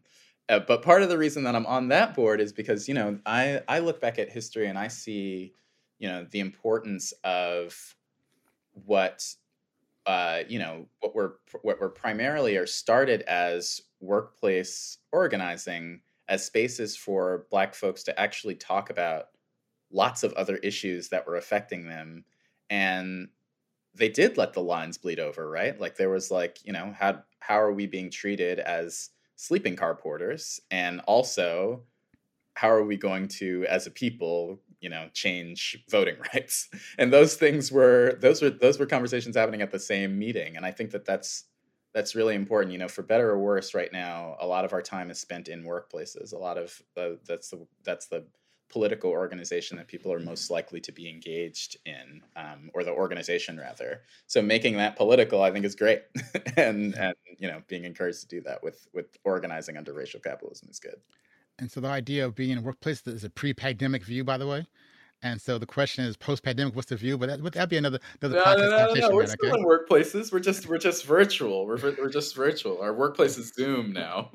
[0.49, 3.19] uh, but part of the reason that I'm on that board is because you know
[3.25, 5.53] I I look back at history and I see
[5.99, 7.95] you know the importance of
[8.85, 9.25] what
[10.05, 16.95] uh, you know what we're what we're primarily are started as workplace organizing as spaces
[16.95, 19.27] for Black folks to actually talk about
[19.91, 22.23] lots of other issues that were affecting them
[22.69, 23.29] and
[23.97, 25.79] they did let the lines bleed over right?
[25.79, 29.95] Like there was like you know how how are we being treated as sleeping car
[29.95, 30.59] porters?
[30.71, 31.83] And also
[32.55, 36.69] how are we going to as a people you know change voting rights?
[36.97, 40.65] And those things were those were those were conversations happening at the same meeting and
[40.65, 41.45] i think that that's
[41.93, 44.81] that's really important you know for better or worse right now a lot of our
[44.81, 46.33] time is spent in workplaces.
[46.33, 48.25] A lot of the, that's the that's the
[48.69, 53.57] political organization that people are most likely to be engaged in, um, or the organization
[53.57, 54.01] rather.
[54.27, 56.03] So making that political, I think, is great,
[56.57, 60.69] and and you know being encouraged to do that with with organizing under racial capitalism
[60.69, 60.99] is good.
[61.59, 64.45] And so the idea of being in a workplace is a pre-pandemic view, by the
[64.45, 64.67] way.
[65.27, 67.17] And so the question is, post-pandemic, what's the view?
[67.17, 69.15] But that would that be another another no, podcast no, no, no, no.
[69.15, 69.59] We're still okay?
[69.59, 70.31] in workplaces.
[70.31, 71.67] We're just we're just virtual.
[71.67, 72.79] We're we're just virtual.
[72.79, 74.31] Our workplace is Zoom now.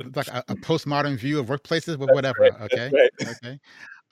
[0.00, 2.40] It's like a, a, postmodern view of workplaces, but whatever.
[2.40, 3.10] Right, okay, right.
[3.22, 3.60] okay.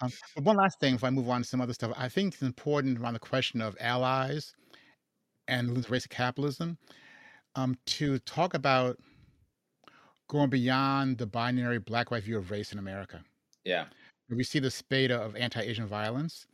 [0.00, 2.34] Um, but one last thing, if I move on to some other stuff, I think
[2.34, 4.54] it's important around the question of allies
[5.48, 6.78] and race of capitalism
[7.56, 8.96] um, to talk about
[10.28, 13.24] going beyond the binary black-white view of race in America.
[13.64, 13.86] Yeah
[14.30, 16.46] we see the spate of anti-Asian violence.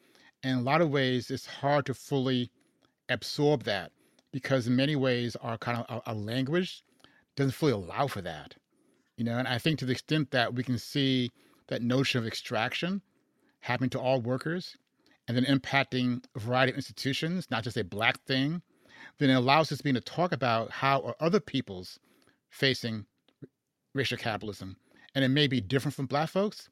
[0.42, 2.50] And a lot of ways, it's hard to fully
[3.08, 3.92] absorb that
[4.32, 6.82] because in many ways our kind of our language
[7.36, 8.54] doesn't fully allow for that.
[9.16, 11.30] You know, and I think to the extent that we can see
[11.68, 13.02] that notion of extraction
[13.60, 14.76] happening to all workers
[15.26, 18.62] and then impacting a variety of institutions, not just a black thing,
[19.18, 21.98] then it allows us being to talk about how are other peoples
[22.50, 23.04] facing
[23.94, 24.76] racial capitalism.
[25.14, 26.68] And it may be different from black folks,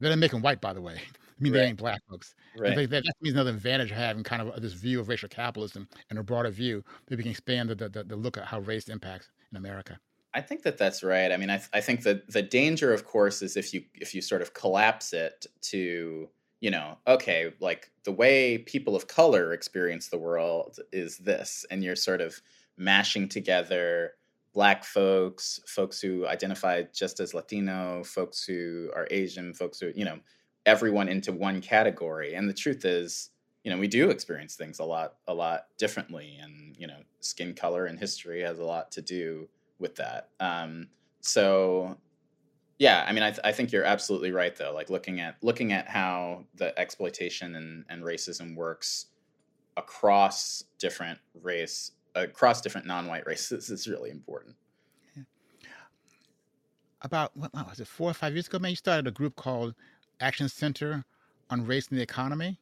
[0.00, 0.94] they didn't make them white, by the way.
[1.38, 1.60] I mean, right.
[1.60, 2.34] they ain't black folks.
[2.56, 2.74] Right.
[2.74, 5.88] They, that, that means another advantage of having kind of this view of racial capitalism
[6.10, 8.88] and a broader view that we can expand the, the, the look at how race
[8.88, 9.98] impacts in America.
[10.34, 11.30] I think that that's right.
[11.30, 14.14] I mean, I, th- I think that the danger, of course, is if you if
[14.14, 16.28] you sort of collapse it to
[16.60, 21.84] you know, okay, like the way people of color experience the world is this, and
[21.84, 22.40] you're sort of
[22.76, 24.14] mashing together
[24.58, 30.04] black folks, folks who identify just as Latino, folks who are Asian, folks who, you
[30.04, 30.18] know,
[30.66, 32.34] everyone into one category.
[32.34, 33.30] And the truth is,
[33.62, 36.36] you know, we do experience things a lot, a lot differently.
[36.42, 40.30] And, you know, skin color and history has a lot to do with that.
[40.40, 40.88] Um,
[41.20, 41.96] so
[42.80, 44.72] yeah, I mean, I, th- I think you're absolutely right though.
[44.74, 49.06] Like looking at, looking at how the exploitation and, and racism works
[49.76, 54.54] across different race across different non-white races is really important.
[55.16, 55.22] Yeah.
[57.02, 58.70] About what was it four or five years ago, man?
[58.70, 59.74] You started a group called
[60.20, 61.04] Action Center
[61.50, 62.58] on Race and the Economy.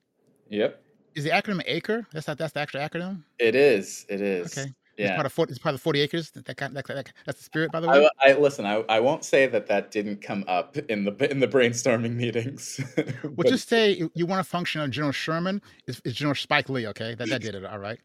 [0.51, 0.83] Yep.
[1.15, 2.07] Is the acronym ACRE?
[2.13, 3.23] That's not, that's the actual acronym.
[3.39, 4.05] It is.
[4.09, 4.57] It is.
[4.57, 4.71] Okay.
[4.99, 5.09] Yeah.
[5.09, 6.31] It's part of 40, it's part of 40 acres.
[6.31, 8.09] That, that, that, that, that's the spirit, by the way.
[8.23, 8.65] I, I listen.
[8.65, 12.81] I, I won't say that that didn't come up in the in the brainstorming meetings.
[13.23, 15.61] well, just say you, want to function on General Sherman.
[15.87, 17.15] Is, is General Spike Lee okay?
[17.15, 17.65] That that did it.
[17.65, 18.01] All right.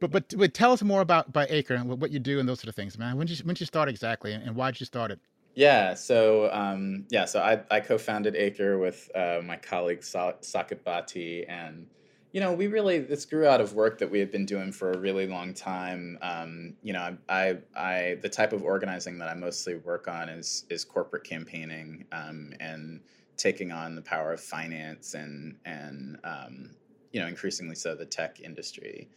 [0.00, 2.60] But, but but tell us more about by ACRE and what you do and those
[2.60, 3.16] sort of things, man.
[3.16, 5.20] When did you when did you start exactly, and why did you start it?
[5.54, 10.82] Yeah, so um, yeah, so I, I co-founded ACRE with uh, my colleague Sa- Saqib
[10.86, 11.86] Bhatti, and
[12.32, 14.92] you know we really this grew out of work that we had been doing for
[14.92, 16.18] a really long time.
[16.22, 20.64] Um, you know, I, I the type of organizing that I mostly work on is
[20.70, 23.00] is corporate campaigning um, and
[23.36, 26.70] taking on the power of finance and and um,
[27.12, 29.08] you know increasingly so the tech industry.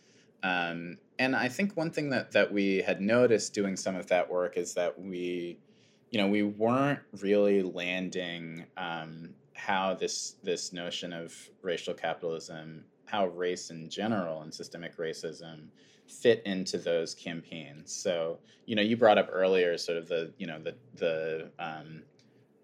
[0.43, 4.29] Um, and I think one thing that that we had noticed doing some of that
[4.29, 5.57] work is that we,
[6.11, 13.27] you know, we weren't really landing um, how this this notion of racial capitalism, how
[13.27, 15.67] race in general and systemic racism
[16.07, 17.93] fit into those campaigns.
[17.93, 22.03] So, you know, you brought up earlier sort of the, you know, the the um,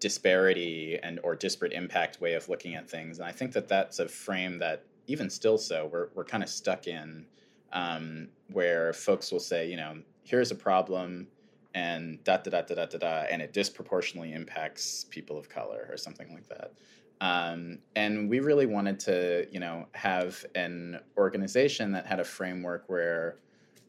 [0.00, 4.00] disparity and or disparate impact way of looking at things, and I think that that's
[4.00, 7.24] a frame that even still so we're we're kind of stuck in
[7.72, 11.28] um, where folks will say, you know, here's a problem
[11.74, 15.86] and da da da da da da da, and it disproportionately impacts people of color
[15.90, 16.72] or something like that.
[17.20, 22.84] Um, and we really wanted to, you know, have an organization that had a framework
[22.88, 23.36] where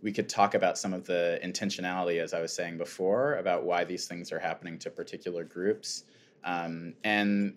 [0.02, 3.84] we could talk about some of the intentionality, as I was saying before, about why
[3.84, 6.04] these things are happening to particular groups,
[6.44, 7.56] um, and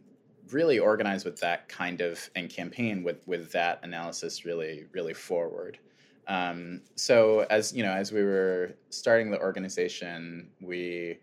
[0.51, 5.79] really organize with that kind of and campaign with with that analysis really really forward.
[6.27, 11.19] Um, so as you know, as we were starting the organization, we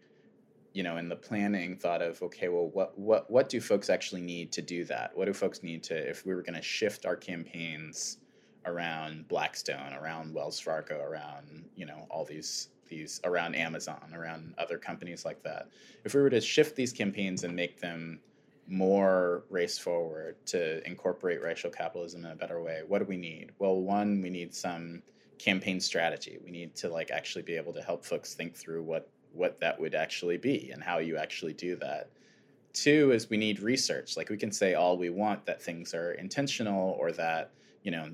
[0.73, 4.21] you know in the planning thought of okay well what what what do folks actually
[4.21, 5.11] need to do that?
[5.15, 8.17] What do folks need to if we were going to shift our campaigns
[8.65, 14.77] around blackstone around wells fargo around you know all these these around amazon around other
[14.77, 15.67] companies like that
[16.03, 18.19] if we were to shift these campaigns and make them
[18.71, 23.51] more race forward to incorporate racial capitalism in a better way what do we need
[23.59, 25.01] well one we need some
[25.37, 29.09] campaign strategy we need to like actually be able to help folks think through what
[29.33, 32.09] what that would actually be and how you actually do that.
[32.73, 34.15] Two is we need research.
[34.17, 37.51] Like we can say all we want that things are intentional or that,
[37.83, 38.09] you know,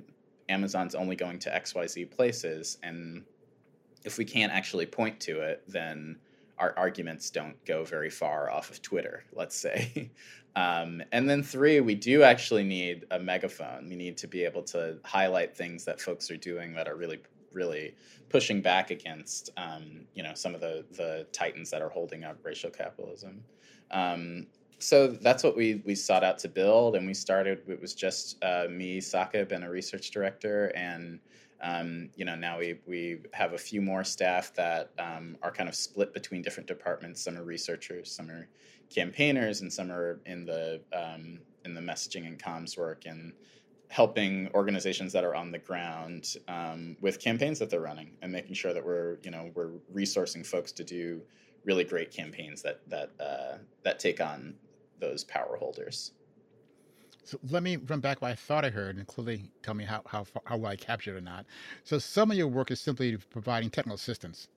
[0.50, 2.78] Amazon's only going to XYZ places.
[2.84, 3.24] And
[4.04, 6.18] if we can't actually point to it, then
[6.60, 10.12] our arguments don't go very far off of Twitter, let's say.
[10.56, 13.88] Um, and then three, we do actually need a megaphone.
[13.88, 17.20] We need to be able to highlight things that folks are doing that are really
[17.54, 17.96] really
[18.30, 22.38] pushing back against um, you know some of the the titans that are holding up
[22.44, 23.44] racial capitalism.
[23.92, 24.48] Um,
[24.80, 27.62] so that's what we we sought out to build, and we started.
[27.68, 31.20] It was just uh, me, Saqib, and a research director, and
[31.62, 35.68] um, you know now we we have a few more staff that um, are kind
[35.70, 37.22] of split between different departments.
[37.22, 38.48] Some are researchers, some are
[38.90, 43.34] campaigners, and some are in the um, in the messaging and comms work and
[43.90, 48.54] helping organizations that are on the ground um, with campaigns that they're running and making
[48.54, 51.22] sure that we're you know we're resourcing folks to do
[51.64, 54.54] really great campaigns that that uh, that take on
[55.00, 56.12] those power holders.
[57.28, 60.02] So let me run back what I thought I heard and clearly tell me how
[60.06, 61.46] how how well I captured or not.
[61.84, 64.48] So some of your work is simply providing technical assistance.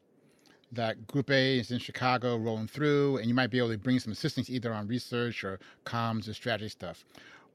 [0.71, 3.99] That Group A is in Chicago rolling through, and you might be able to bring
[3.99, 7.05] some assistance either on research or comms or strategy stuff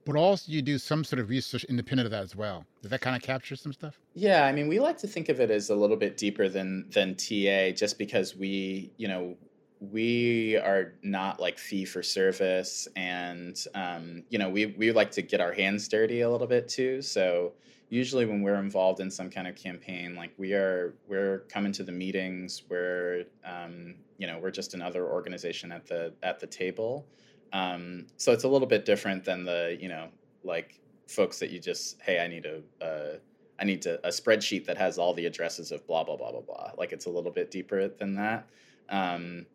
[0.05, 2.63] but also you do some sort of research independent of that as well.
[2.83, 3.99] Does that kind of capture some stuff?
[4.13, 6.87] Yeah, I mean, we like to think of it as a little bit deeper than
[6.91, 9.35] than TA, just because we, you know,
[9.79, 15.21] we are not like fee for service, and um, you know, we we like to
[15.21, 17.01] get our hands dirty a little bit too.
[17.01, 17.53] So
[17.89, 21.83] usually when we're involved in some kind of campaign, like we are, we're coming to
[21.83, 22.63] the meetings.
[22.67, 27.05] We're, um, you know, we're just another organization at the at the table.
[27.53, 30.09] Um, so it's a little bit different than the you know
[30.43, 33.19] like folks that you just hey I need a
[33.59, 36.41] I need to a spreadsheet that has all the addresses of blah blah blah blah
[36.41, 36.71] blah.
[36.77, 38.47] Like it's a little bit deeper than that.
[38.89, 39.45] Um,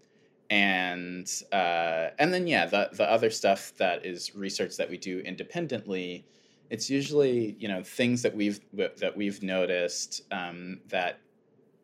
[0.51, 5.21] and uh, and then yeah, the the other stuff that is research that we do
[5.21, 6.27] independently.
[6.71, 11.21] It's usually you know things that we've that we've noticed um, that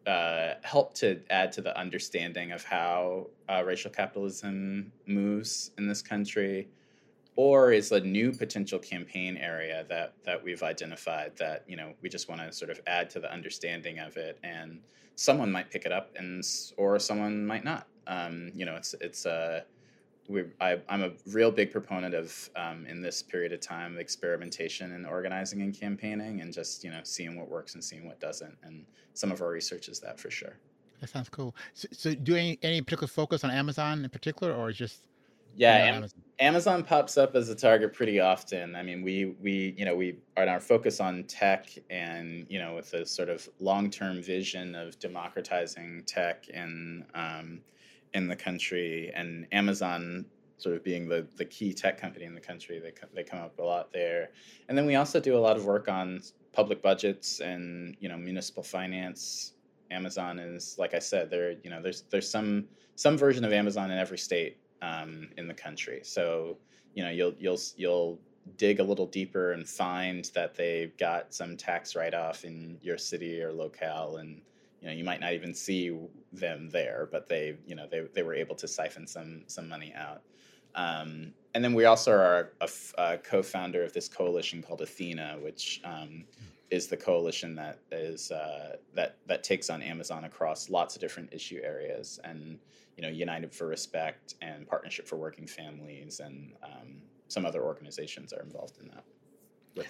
[0.06, 6.02] uh, help to add to the understanding of how uh, racial capitalism moves in this
[6.02, 6.68] country,
[7.36, 12.08] or is a new potential campaign area that that we've identified that you know we
[12.08, 14.80] just want to sort of add to the understanding of it, and
[15.14, 16.44] someone might pick it up, and
[16.76, 17.86] or someone might not.
[18.06, 19.60] Um, you know, it's it's a uh,
[20.28, 24.92] we I, am a real big proponent of um, in this period of time experimentation
[24.92, 28.56] and organizing and campaigning and just you know seeing what works and seeing what doesn't
[28.62, 30.56] and some of our research is that for sure.
[31.00, 31.54] That sounds cool.
[31.74, 35.08] So, so do any, any particular focus on amazon in particular or just
[35.54, 36.22] yeah you know, amazon?
[36.38, 38.74] amazon pops up as a target pretty often.
[38.74, 42.74] I mean we we you know we are our focus on tech and you know
[42.74, 47.60] with a sort of long-term vision of democratizing tech and um,
[48.14, 50.26] in the country, and Amazon
[50.58, 53.58] sort of being the, the key tech company in the country, they, they come up
[53.58, 54.30] a lot there.
[54.68, 58.16] And then we also do a lot of work on public budgets and you know
[58.16, 59.52] municipal finance.
[59.90, 62.64] Amazon is, like I said, there you know there's there's some
[62.94, 66.00] some version of Amazon in every state um, in the country.
[66.02, 66.56] So
[66.94, 68.18] you know you'll you'll you'll
[68.56, 72.96] dig a little deeper and find that they've got some tax write off in your
[72.96, 74.40] city or locale and
[74.86, 75.98] you know you might not even see
[76.32, 79.92] them there, but they you know they, they were able to siphon some some money
[79.96, 80.22] out.
[80.76, 82.68] Um, and then we also are a,
[82.98, 86.24] a, co-founder of this coalition called Athena, which um,
[86.70, 91.32] is the coalition that is uh, that that takes on Amazon across lots of different
[91.32, 92.60] issue areas, and
[92.96, 98.32] you know United for Respect and Partnership for Working Families, and um, some other organizations
[98.32, 99.02] are involved in that.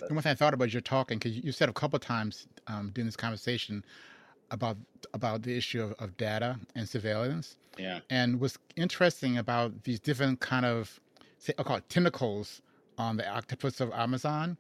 [0.09, 2.91] And one thing I thought about your talking, because you said a couple times um,
[2.93, 3.85] during this conversation
[4.51, 4.77] about
[5.15, 7.57] about the issue of, of data and surveillance.
[7.79, 8.01] Yeah.
[8.11, 11.01] And what's interesting about these different kind of
[11.39, 12.63] say I'll call it tentacles
[12.99, 14.57] on the octopus of Amazon,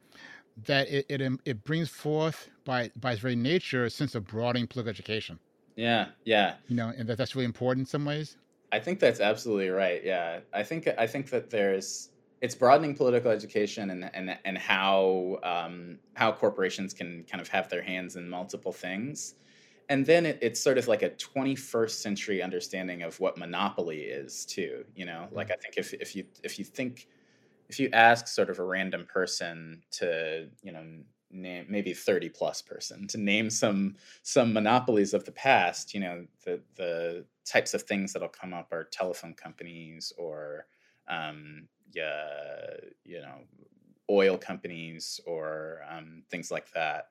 [0.65, 4.67] that it, it it brings forth by by its very nature a sense of broadening
[4.67, 5.39] political education.
[5.77, 6.55] Yeah, yeah.
[6.69, 8.37] You know, and that that's really important in some ways.
[8.73, 10.03] I think that's absolutely right.
[10.05, 12.11] Yeah, I think I think that there's
[12.41, 17.69] it's broadening political education and and and how um, how corporations can kind of have
[17.69, 19.35] their hands in multiple things,
[19.89, 24.45] and then it, it's sort of like a 21st century understanding of what monopoly is
[24.45, 24.85] too.
[24.95, 27.09] You know, like I think if if you if you think
[27.69, 30.85] if you ask sort of a random person to you know
[31.31, 36.25] name maybe 30 plus person to name some some monopolies of the past you know
[36.45, 40.67] the the types of things that'll come up are telephone companies or
[41.09, 42.75] um, yeah,
[43.05, 43.39] you know,
[44.11, 47.09] oil companies or um, things like that.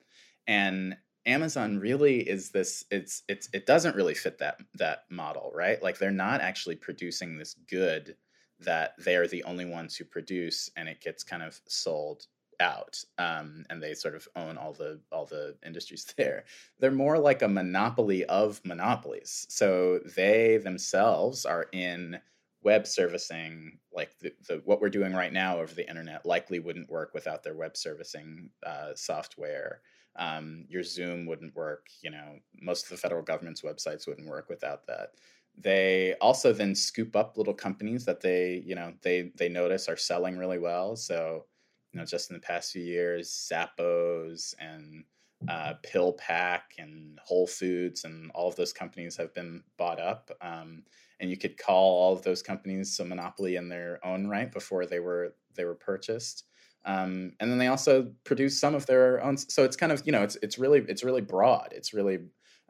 [0.48, 0.96] And
[1.26, 5.82] Amazon really is this it's it's it doesn't really fit that that model, right?
[5.82, 8.16] Like they're not actually producing this good
[8.60, 12.28] that they're the only ones who produce and it gets kind of sold
[12.62, 16.46] out um, and they sort of own all the all the industries there.
[16.80, 19.46] They're more like a monopoly of monopolies.
[19.50, 22.20] So they themselves are in
[22.64, 26.90] web servicing like the, the, what we're doing right now over the internet likely wouldn't
[26.90, 29.82] work without their web servicing uh, software
[30.18, 34.50] um, your zoom wouldn't work you know most of the federal government's websites wouldn't work
[34.50, 35.12] without that
[35.58, 39.98] they also then scoop up little companies that they you know they they notice are
[39.98, 41.46] selling really well so
[41.94, 45.04] you know just in the past few years zappos and
[45.48, 50.32] uh, PillPack and Whole Foods and all of those companies have been bought up.
[50.42, 50.84] Um,
[51.20, 54.86] and you could call all of those companies a monopoly in their own right before
[54.86, 56.46] they were they were purchased.
[56.86, 59.38] Um, and then they also produce some of their own.
[59.38, 61.70] So it's kind of you know it's it's really it's really broad.
[61.72, 62.20] It's really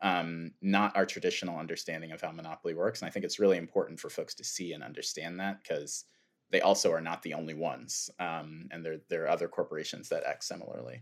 [0.02, 3.02] um, not our traditional understanding of how monopoly works.
[3.02, 6.06] And I think it's really important for folks to see and understand that because
[6.52, 10.24] they also are not the only ones, um, and there there are other corporations that
[10.24, 11.02] act similarly.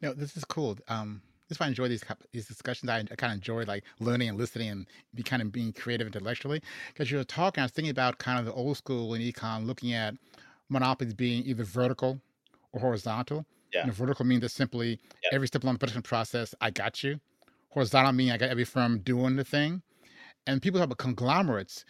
[0.00, 0.76] No, this is cool.
[0.88, 2.90] Um, this is why I enjoy these these discussions.
[2.90, 6.06] I, I kind of enjoy like learning and listening and be kind of being creative
[6.06, 6.60] intellectually.
[6.88, 9.66] Because you were talking, I was thinking about kind of the old school in econ,
[9.66, 10.14] looking at
[10.68, 12.20] monopolies being either vertical
[12.72, 13.44] or horizontal.
[13.72, 13.86] Yeah.
[13.86, 15.30] Know, vertical means that simply yeah.
[15.32, 17.20] every step along the production process, I got you.
[17.70, 19.82] Horizontal means I got every firm doing the thing.
[20.46, 21.84] And people talk about conglomerates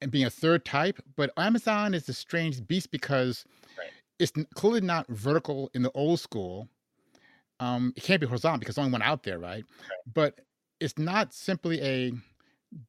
[0.00, 3.44] and being a third type, but Amazon is a strange beast because
[3.78, 3.88] right.
[4.18, 6.68] it's clearly not vertical in the old school
[7.60, 9.64] um, it can't be horizontal because only one out there, right?
[10.12, 10.40] But
[10.80, 12.12] it's not simply a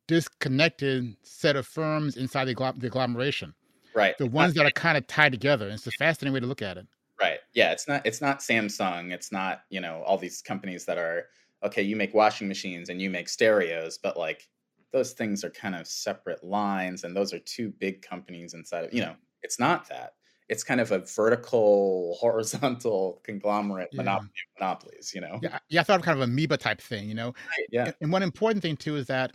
[0.07, 3.53] disconnected set of firms inside the, the agglomeration.
[3.95, 4.17] Right.
[4.17, 5.69] The ones that are kind of tied together.
[5.69, 6.85] It's a fascinating way to look at it.
[7.21, 7.39] Right.
[7.53, 7.71] Yeah.
[7.71, 8.05] It's not.
[8.05, 9.13] It's not Samsung.
[9.13, 11.27] It's not you know all these companies that are
[11.63, 11.81] okay.
[11.81, 14.47] You make washing machines and you make stereos, but like
[14.91, 18.93] those things are kind of separate lines, and those are two big companies inside of
[18.93, 19.15] you know.
[19.43, 20.13] It's not that
[20.47, 23.97] it's kind of a vertical, horizontal conglomerate yeah.
[23.97, 25.39] monopoly of monopolies, you know?
[25.41, 27.27] Yeah, yeah, I thought of kind of amoeba type thing, you know?
[27.27, 27.91] Right, yeah.
[28.01, 29.31] And one important thing too is that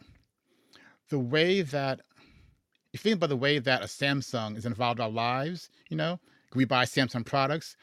[1.08, 2.02] the way that
[2.92, 6.18] you think about the way that a Samsung is involved in our lives, you know,
[6.54, 7.76] we buy Samsung products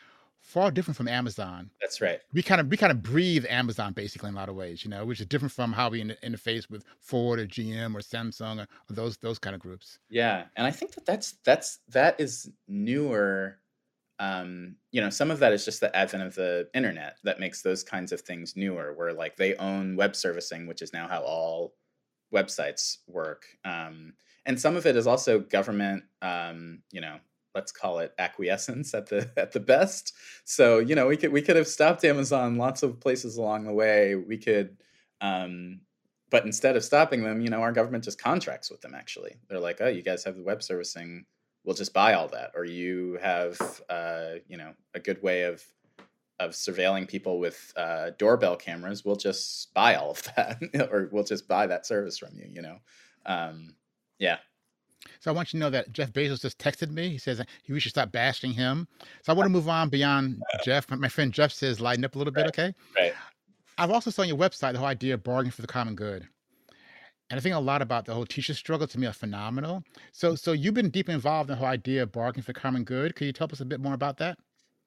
[0.48, 1.70] far different from Amazon.
[1.82, 2.22] That's right.
[2.34, 4.90] We kind of we kind of breathe Amazon basically in a lot of ways, you
[4.90, 8.68] know, which is different from how we interface with Ford or GM or Samsung or,
[8.90, 10.00] or those those kind of groups.
[10.10, 13.60] Yeah, and I think that that's that's that is newer.
[14.20, 17.62] Um, you know, some of that is just the advent of the internet that makes
[17.62, 21.22] those kinds of things newer, where like they own web servicing, which is now how
[21.22, 21.76] all
[22.34, 23.46] websites work.
[23.64, 24.14] Um,
[24.48, 27.18] and some of it is also government, um, you know,
[27.54, 30.14] let's call it acquiescence at the at the best.
[30.46, 33.74] So you know we could we could have stopped Amazon lots of places along the
[33.74, 34.16] way.
[34.16, 34.78] We could,
[35.22, 35.82] um,
[36.30, 38.96] but instead of stopping them, you know our government just contracts with them.
[38.96, 41.26] Actually, they're like, oh, you guys have the web servicing,
[41.64, 45.64] we'll just buy all that, or you have uh, you know a good way of
[46.40, 50.60] of surveilling people with uh, doorbell cameras, we'll just buy all of that,
[50.92, 52.48] or we'll just buy that service from you.
[52.48, 52.78] You know,
[53.26, 53.74] um,
[54.20, 54.38] yeah.
[55.20, 57.10] So I want you to know that Jeff Bezos just texted me.
[57.10, 58.88] He says we should stop bashing him.
[59.24, 60.90] So I want to move on beyond Jeff.
[60.90, 62.74] My friend Jeff says lighten up a little bit, okay?
[62.96, 63.14] Right.
[63.78, 66.28] I've also saw on your website the whole idea of bargaining for the common good.
[67.30, 69.84] And I think a lot about the whole teacher struggle to me are phenomenal.
[70.14, 72.84] So so you've been deeply involved in the whole idea of bargaining for the common
[72.84, 73.16] good.
[73.16, 74.38] Could you tell us a bit more about that?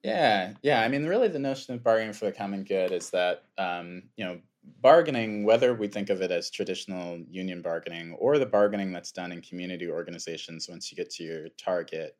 [0.02, 0.80] Yeah, yeah.
[0.80, 4.24] I mean, really, the notion of bargaining for the common good is that um, you
[4.24, 9.12] know bargaining, whether we think of it as traditional union bargaining or the bargaining that's
[9.12, 12.16] done in community organizations once you get to your target,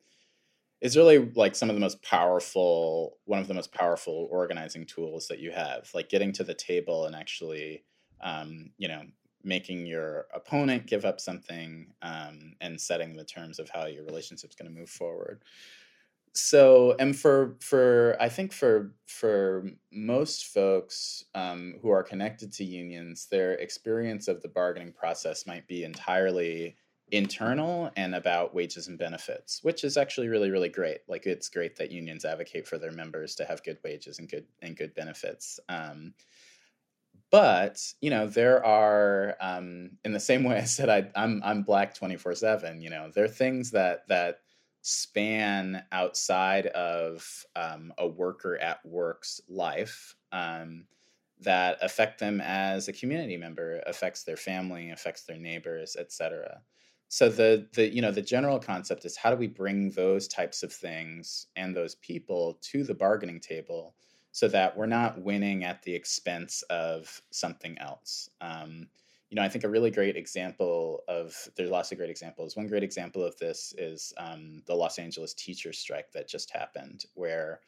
[0.81, 5.27] is really like some of the most powerful, one of the most powerful organizing tools
[5.27, 5.89] that you have.
[5.93, 7.83] Like getting to the table and actually,
[8.21, 9.03] um, you know,
[9.43, 14.55] making your opponent give up something um, and setting the terms of how your relationship's
[14.55, 15.43] going to move forward
[16.33, 22.63] so and for for i think for for most folks um, who are connected to
[22.63, 26.75] unions their experience of the bargaining process might be entirely
[27.11, 30.99] internal and about wages and benefits which is actually really really great.
[31.09, 34.45] Like it's great that unions advocate for their members to have good wages and good
[34.61, 36.13] and good benefits um,
[37.29, 41.63] but you know there are um, in the same way i said I, i'm i'm
[41.63, 44.39] black 24 7 you know there are things that that
[44.81, 50.85] span outside of um, a worker at work's life um,
[51.39, 56.61] that affect them as a community member affects their family affects their neighbors etc
[57.13, 60.63] so the the you know the general concept is how do we bring those types
[60.63, 63.95] of things and those people to the bargaining table
[64.31, 68.29] so that we're not winning at the expense of something else?
[68.39, 68.87] Um,
[69.31, 72.57] you know, I think a really great example of there's lots of great examples.
[72.57, 77.05] One great example of this is um, the Los Angeles teacher strike that just happened,
[77.13, 77.61] where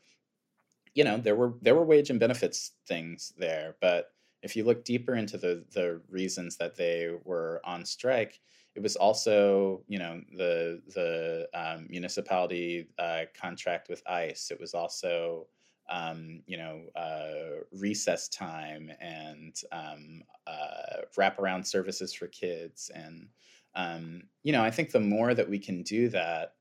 [0.94, 4.12] you know there were there were wage and benefits things there, but
[4.42, 8.42] if you look deeper into the the reasons that they were on strike,
[8.76, 14.52] it was also you know the the um, municipality uh, contract with ICE.
[14.52, 15.48] It was also
[15.90, 22.90] um, you know, uh, recess time and um, uh, wraparound services for kids.
[22.94, 23.28] And,
[23.76, 26.54] um, you know, I think the more that we can do that,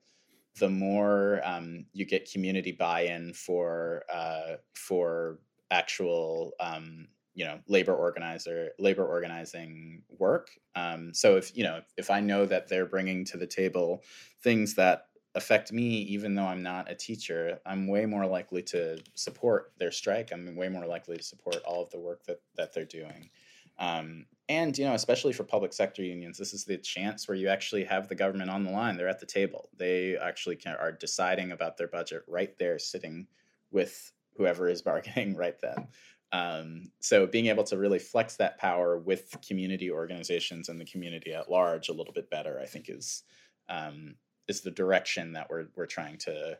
[0.59, 5.39] the more um, you get community buy-in for uh, for
[5.71, 12.11] actual um, you know labor organizer labor organizing work um, so if you know if
[12.11, 14.03] i know that they're bringing to the table
[14.43, 18.99] things that affect me even though i'm not a teacher i'm way more likely to
[19.15, 20.31] support their strike.
[20.33, 23.31] I'm way more likely to support all of the work that, that they're doing.
[23.79, 27.49] Um, and you know especially for public sector unions this is the chance where you
[27.49, 28.97] actually have the government on the line.
[28.97, 29.71] They're at the table.
[29.77, 33.27] They actually can, are deciding about their budget right there sitting
[33.71, 35.89] with whoever is bargaining right then.
[36.33, 41.35] Um, so being able to really flex that power with community organizations and the community
[41.35, 43.23] at large a little bit better i think is
[43.69, 44.15] um,
[44.53, 46.59] is the direction that we're we're trying to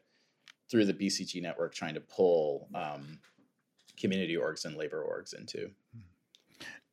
[0.71, 3.19] through the BCG network trying to pull um,
[4.01, 5.71] community orgs and labor orgs into.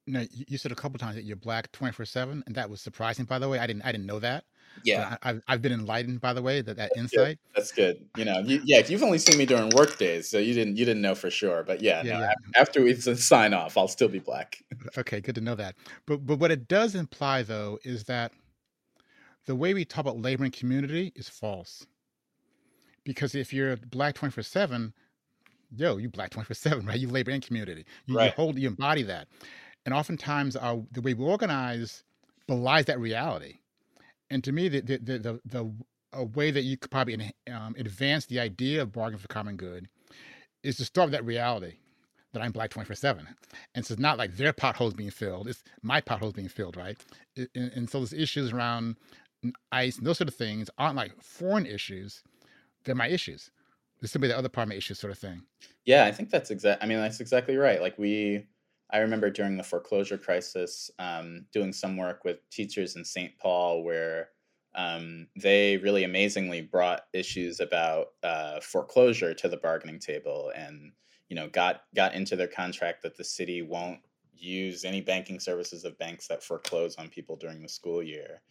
[0.06, 3.26] Now, you said a couple times that you're black 24 seven, and that was surprising.
[3.26, 4.44] By the way, I didn't I didn't know that.
[4.84, 7.38] Yeah, I, have I've been enlightened by the way that that That's insight.
[7.38, 7.56] Good.
[7.56, 8.06] That's good.
[8.18, 10.86] You know, you, yeah, you've only seen me during work days, so you didn't you
[10.86, 11.64] didn't know for sure.
[11.64, 12.34] But yeah, yeah, no, yeah.
[12.56, 14.64] after we sign off, I'll still be black.
[14.98, 15.76] Okay, good to know that.
[16.06, 18.32] But but what it does imply though is that
[19.46, 21.86] the way we talk about labor and community is false.
[23.04, 24.94] Because if you're black 24 7,
[25.76, 27.00] yo, you black 24 7, right?
[27.00, 27.86] You labor in community.
[28.06, 28.26] You, right.
[28.26, 29.28] you hold, you embody that.
[29.86, 32.04] And oftentimes, our, the way we organize
[32.48, 33.60] belies that reality.
[34.30, 35.74] And to me, the, the, the, the, the
[36.14, 39.88] a way that you could probably um, advance the idea of bargaining for common good
[40.64, 41.74] is to start with that reality
[42.34, 43.28] that I'm black 24 7.
[43.76, 46.98] And so it's not like their potholes being filled, it's my potholes being filled, right?
[47.36, 48.98] And, and so there's issues around
[49.72, 52.24] ICE and those sort of things aren't like foreign issues;
[52.84, 53.52] they're my issues.
[54.00, 55.42] They're simply the other part of my issues, sort of thing.
[55.86, 56.84] Yeah, I think that's exact.
[56.84, 57.82] I mean, that's exactly right.
[57.82, 58.48] Like we,
[58.92, 63.38] I remember during the foreclosure crisis, um, doing some work with teachers in St.
[63.38, 64.30] Paul where
[64.76, 70.92] um, they really amazingly brought issues about uh, foreclosure to the bargaining table, and
[71.30, 74.00] you know, got got into their contract that the city won't
[74.34, 78.42] use any banking services of banks that foreclose on people during the school year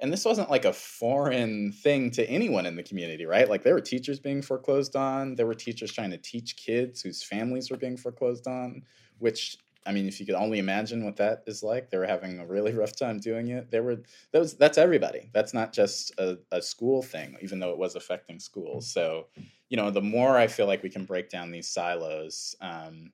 [0.00, 3.48] and this wasn't like a foreign thing to anyone in the community right?
[3.48, 5.34] Like there were teachers being foreclosed on.
[5.34, 8.82] There were teachers trying to teach kids whose families were being foreclosed on
[9.18, 12.38] which i mean if you could only imagine what that is like they were having
[12.40, 13.70] a really rough time doing it.
[13.70, 15.30] There were those that's everybody.
[15.32, 18.90] That's not just a, a school thing even though it was affecting schools.
[18.90, 19.26] So
[19.68, 23.12] you know the more i feel like we can break down these silos um,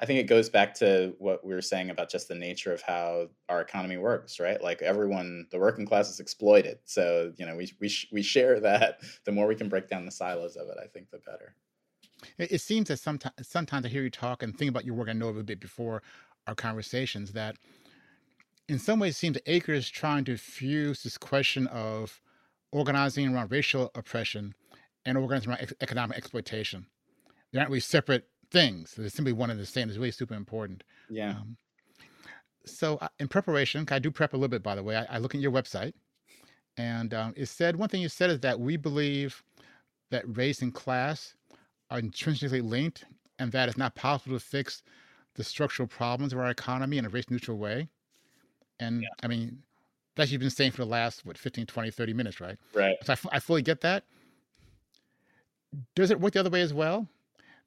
[0.00, 2.80] I think it goes back to what we were saying about just the nature of
[2.82, 4.62] how our economy works, right?
[4.62, 6.78] Like everyone, the working class is exploited.
[6.84, 9.00] So, you know, we, we, we share that.
[9.24, 11.54] The more we can break down the silos of it, I think the better.
[12.38, 15.08] It seems that sometimes, sometimes I hear you talk and think about your work.
[15.08, 16.02] I know a bit before
[16.46, 17.56] our conversations that
[18.68, 22.20] in some ways it seems ACRE's trying to fuse this question of
[22.72, 24.54] organizing around racial oppression
[25.04, 26.86] and organizing around economic exploitation.
[27.52, 28.94] They aren't really separate things.
[28.96, 29.88] They're simply one and the same.
[29.88, 30.84] It's really super important.
[31.08, 31.30] Yeah.
[31.30, 31.56] Um,
[32.64, 34.96] so uh, in preparation, I do prep a little bit, by the way.
[34.96, 35.94] I, I look at your website,
[36.76, 39.42] and um, it said one thing you said is that we believe
[40.10, 41.34] that race and class
[41.90, 43.04] are intrinsically linked,
[43.38, 44.82] and that it's not possible to fix
[45.34, 47.88] the structural problems of our economy in a race neutral way.
[48.80, 49.08] And yeah.
[49.22, 49.58] I mean,
[50.16, 53.12] that you've been saying for the last what 15 20 30 minutes right right so
[53.12, 54.02] I, f- I fully get that
[55.94, 57.06] does it work the other way as well?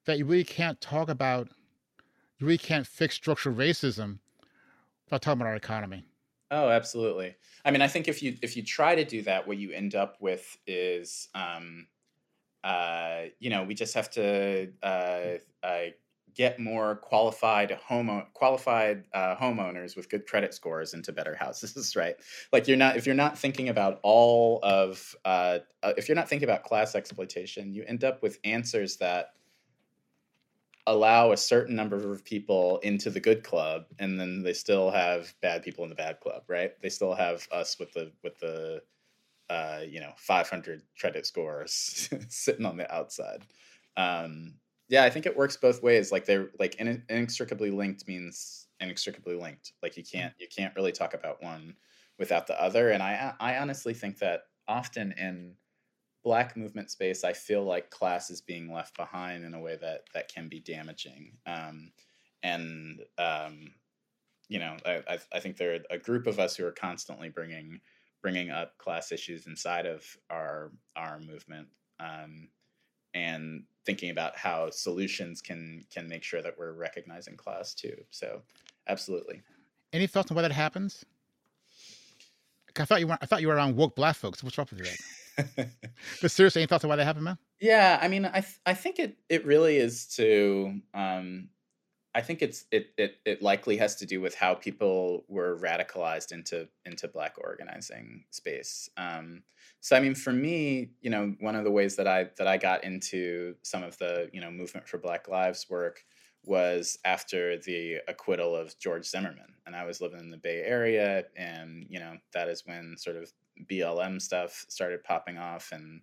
[0.06, 1.48] That you really can't talk about,
[2.38, 4.20] you really can't fix structural racism
[5.06, 6.06] without talking about our economy.
[6.50, 7.36] Oh, absolutely.
[7.64, 9.96] I mean, I think if you if you try to do that, what you end
[9.96, 11.88] up with is, um,
[12.64, 15.86] uh, you know, we just have to uh, uh,
[16.36, 22.16] get more qualified home qualified uh, homeowners with good credit scores into better houses, right?
[22.52, 26.30] Like you're not if you're not thinking about all of uh, uh, if you're not
[26.30, 29.34] thinking about class exploitation, you end up with answers that
[30.88, 35.34] allow a certain number of people into the good club, and then they still have
[35.42, 36.80] bad people in the bad club, right?
[36.82, 38.82] They still have us with the with the
[39.50, 43.44] uh, you know 500 credit scores sitting on the outside.
[43.98, 44.56] Um,
[44.90, 46.12] yeah, I think it works both ways.
[46.12, 49.74] Like they're like inextricably linked means inextricably linked.
[49.82, 51.76] Like you can't you can't really talk about one
[52.20, 52.90] without the other.
[52.92, 55.56] And I I honestly think that often in
[56.24, 60.04] black movement space, I feel like class is being left behind in a way that
[60.14, 61.34] that can be damaging.
[61.46, 61.92] Um,
[62.44, 63.74] and um,
[64.48, 67.80] you know, I, I think there are a group of us who are constantly bringing
[68.22, 71.68] bringing up class issues inside of our our movement.
[72.00, 72.50] Um,
[73.14, 77.96] and thinking about how solutions can can make sure that we're recognizing class too.
[78.10, 78.42] So,
[78.88, 79.42] absolutely.
[79.94, 81.06] Any thoughts on why that happens?
[82.78, 84.44] I thought you were I thought you were around woke black folks.
[84.44, 84.98] What's wrong with that?
[85.38, 87.38] But seriously, any thoughts on why that happened, man?
[87.60, 91.50] Yeah, I mean, I th- I think it it really is to um,
[92.14, 96.32] I think it's it, it it likely has to do with how people were radicalized
[96.32, 98.90] into into black organizing space.
[98.98, 99.44] Um,
[99.80, 102.58] so I mean, for me, you know, one of the ways that I that I
[102.58, 106.04] got into some of the you know movement for Black Lives work
[106.44, 111.26] was after the acquittal of George Zimmerman, and I was living in the Bay Area,
[111.38, 113.32] and you know that is when sort of
[113.70, 116.02] BLM stuff started popping off, and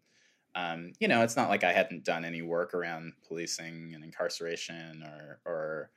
[0.54, 5.02] um, you know, it's not like I hadn't done any work around policing and incarceration
[5.02, 5.90] or or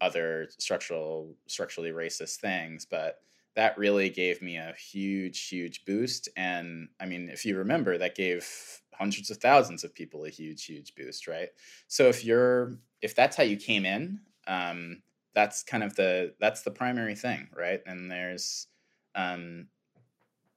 [0.00, 3.20] other structural structurally racist things, but
[3.54, 6.28] that really gave me a huge, huge boost.
[6.36, 8.46] And I mean, if you remember, that gave
[8.92, 11.48] hundreds of thousands of people a huge, huge boost, right?
[11.88, 15.02] So if you're if that's how you came in, um,
[15.34, 17.80] that's kind of the that's the primary thing, right?
[17.86, 18.66] And there's
[19.14, 19.68] um,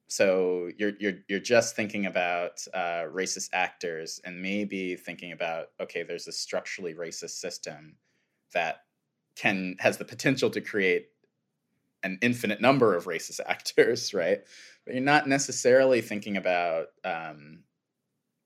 [0.09, 6.01] so you're you're you're just thinking about uh, racist actors and maybe thinking about okay,
[6.01, 7.95] there's a structurally racist system
[8.55, 8.81] that
[9.35, 11.09] can has the potential to create
[12.01, 14.39] an infinite number of racist actors, right?
[14.83, 17.59] But you're not necessarily thinking about um,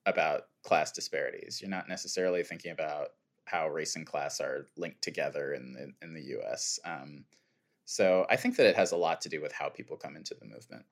[0.04, 1.62] about class disparities.
[1.62, 3.08] You're not necessarily thinking about
[3.46, 6.78] how race and class are linked together in the in the U.S.
[6.84, 7.24] Um,
[7.86, 10.34] so I think that it has a lot to do with how people come into
[10.34, 10.84] the movement.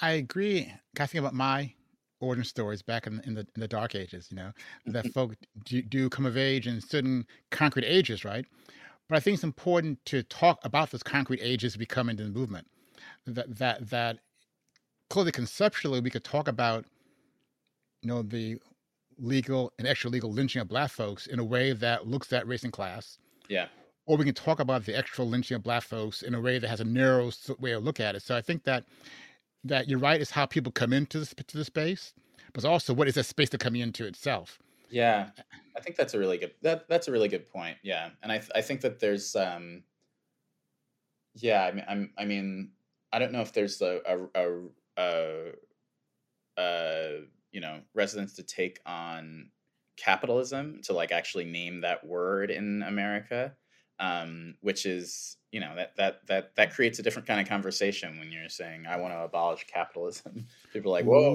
[0.00, 0.72] I agree.
[0.98, 1.72] I think about my
[2.20, 4.28] origin stories back in, in the in the dark ages.
[4.30, 4.52] You know
[4.86, 5.12] that mm-hmm.
[5.12, 8.44] folk do, do come of age in certain concrete ages, right?
[9.08, 12.30] But I think it's important to talk about those concrete ages we come into the
[12.30, 12.66] movement.
[13.26, 14.18] That that that
[15.10, 16.84] clearly conceptually we could talk about,
[18.02, 18.58] you know, the
[19.18, 22.64] legal and extra legal lynching of black folks in a way that looks at race
[22.64, 23.18] and class.
[23.48, 23.66] Yeah.
[24.06, 26.68] Or we can talk about the extra lynching of black folks in a way that
[26.68, 28.22] has a narrow way of look at it.
[28.22, 28.84] So I think that
[29.64, 32.14] that you're right is how people come into this to the space,
[32.52, 34.58] but also what is that space to come into itself.
[34.90, 35.30] Yeah,
[35.76, 37.76] I think that's a really good that that's a really good point.
[37.82, 39.84] Yeah, and I I think that there's um
[41.34, 42.72] yeah I mean I'm I mean
[43.12, 44.60] I don't know if there's a a a,
[44.96, 45.52] a,
[46.58, 47.20] a
[47.52, 49.50] you know residents to take on
[49.96, 53.54] capitalism to like actually name that word in America,
[53.98, 58.18] um, which is you know that that that that creates a different kind of conversation
[58.18, 60.46] when you're saying I want to abolish capitalism.
[60.72, 61.34] People are like, whoa,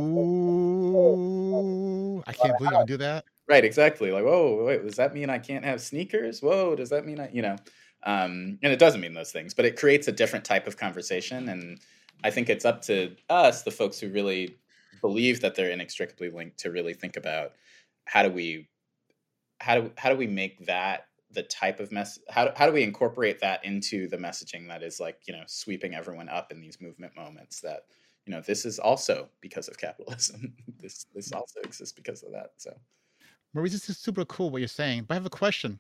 [2.17, 3.25] Ooh, I can't believe I do that.
[3.47, 4.11] Right, exactly.
[4.11, 6.41] Like, whoa, wait, does that mean I can't have sneakers?
[6.41, 7.57] Whoa, does that mean I, you know,
[8.05, 11.49] um, and it doesn't mean those things, but it creates a different type of conversation.
[11.49, 11.79] And
[12.23, 14.57] I think it's up to us, the folks who really
[15.01, 17.53] believe that they're inextricably linked, to really think about
[18.05, 18.69] how do we,
[19.59, 22.83] how do how do we make that the type of mess how, how do we
[22.83, 26.79] incorporate that into the messaging that is like you know sweeping everyone up in these
[26.79, 27.85] movement moments that
[28.25, 30.53] you know this is also because of capitalism.
[30.79, 32.75] This this also exists because of that so.
[33.53, 35.79] Maurice this is super cool what you're saying but i have a question.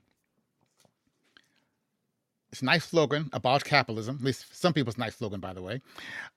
[2.51, 5.81] It's a nice slogan about capitalism at least some people's nice slogan by the way.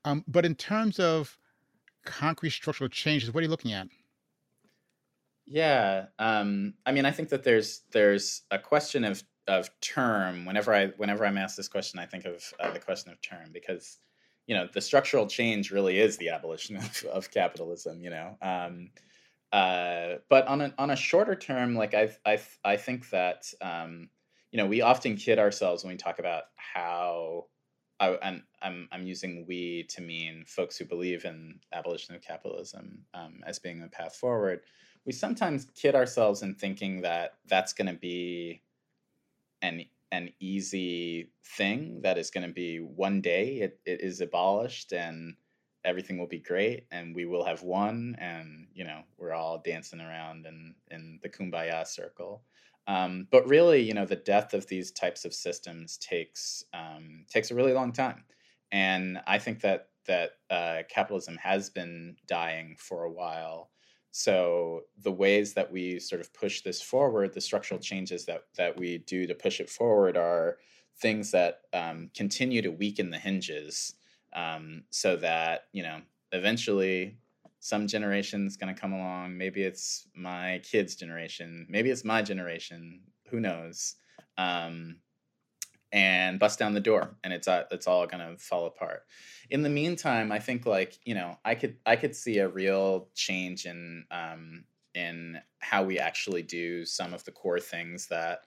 [0.05, 1.39] Um, but in terms of
[2.05, 3.87] concrete structural changes what are you looking at
[5.47, 10.45] yeah, um, I mean, I think that there's there's a question of of term.
[10.45, 13.51] Whenever I whenever I'm asked this question, I think of uh, the question of term
[13.53, 13.99] because
[14.47, 18.01] you know the structural change really is the abolition of, of capitalism.
[18.01, 18.91] You know, um,
[19.53, 24.09] uh, but on a on a shorter term, like I I I think that um,
[24.51, 27.47] you know we often kid ourselves when we talk about how
[28.01, 33.05] I, and I'm I'm using we to mean folks who believe in abolition of capitalism
[33.15, 34.63] um, as being the path forward.
[35.07, 38.63] We sometimes kid ourselves in thinking that that's going to be
[39.63, 44.93] an an easy thing that is going to be one day it, it is abolished
[44.93, 45.35] and
[45.85, 50.01] everything will be great and we will have won and you know we're all dancing
[50.01, 52.43] around in in the kumbaya circle
[52.89, 57.51] um, but really, you know, the death of these types of systems takes um, takes
[57.51, 58.25] a really long time,
[58.71, 63.71] and I think that that uh, capitalism has been dying for a while.
[64.11, 68.77] So the ways that we sort of push this forward, the structural changes that that
[68.77, 70.59] we do to push it forward, are
[70.99, 73.95] things that um, continue to weaken the hinges,
[74.33, 76.01] um, so that you know
[76.33, 77.19] eventually
[77.61, 79.37] some generation's going to come along.
[79.37, 81.67] Maybe it's my kids' generation.
[81.69, 83.01] Maybe it's my generation.
[83.29, 83.97] Who knows?
[84.39, 84.97] Um,
[85.93, 89.05] and bust down the door, and it's uh, it's all going to fall apart.
[89.51, 93.09] In the meantime, I think like you know, I could I could see a real
[93.15, 94.65] change in um,
[94.95, 98.41] in how we actually do some of the core things that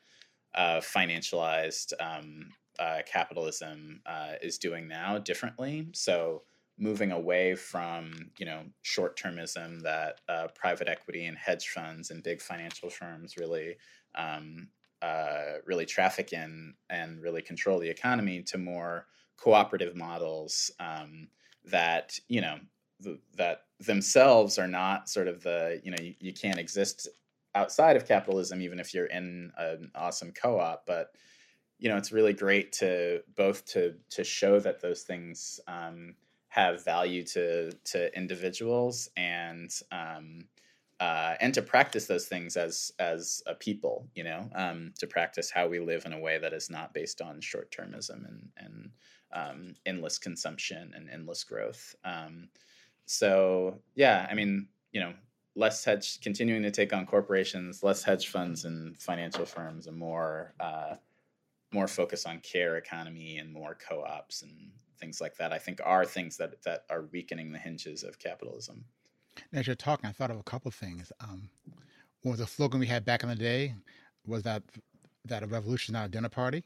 [0.55, 5.87] uh, financialized um, uh, capitalism uh, is doing now differently.
[5.93, 6.43] So
[6.79, 12.23] moving away from you know short termism that uh, private equity and hedge funds and
[12.23, 13.75] big financial firms really
[14.15, 14.69] um,
[15.01, 21.29] uh, really traffic in and really control the economy to more cooperative models um,
[21.65, 22.57] that you know
[23.03, 27.07] th- that themselves are not sort of the you know you, you can't exist
[27.55, 31.15] outside of capitalism even if you're in an awesome co-op but
[31.77, 36.15] you know it's really great to both to to show that those things um,
[36.49, 40.41] have value to to individuals and um,
[40.99, 45.49] uh, and to practice those things as as a people, you know, um, to practice
[45.49, 48.91] how we live in a way that is not based on short termism and and
[49.31, 51.95] um, endless consumption and endless growth.
[52.03, 52.49] Um,
[53.05, 55.13] so yeah, I mean, you know,
[55.55, 60.53] less hedge continuing to take on corporations, less hedge funds and financial firms, and more
[60.59, 60.95] uh,
[61.71, 66.05] more focus on care economy and more co-ops and things like that, I think are
[66.05, 68.83] things that, that are weakening the hinges of capitalism.
[69.53, 71.11] As you're talking, I thought of a couple of things.
[71.19, 71.49] Um,
[72.21, 73.75] one was a slogan we had back in the day
[74.25, 74.63] was that
[75.25, 76.63] that a revolution is not a dinner party.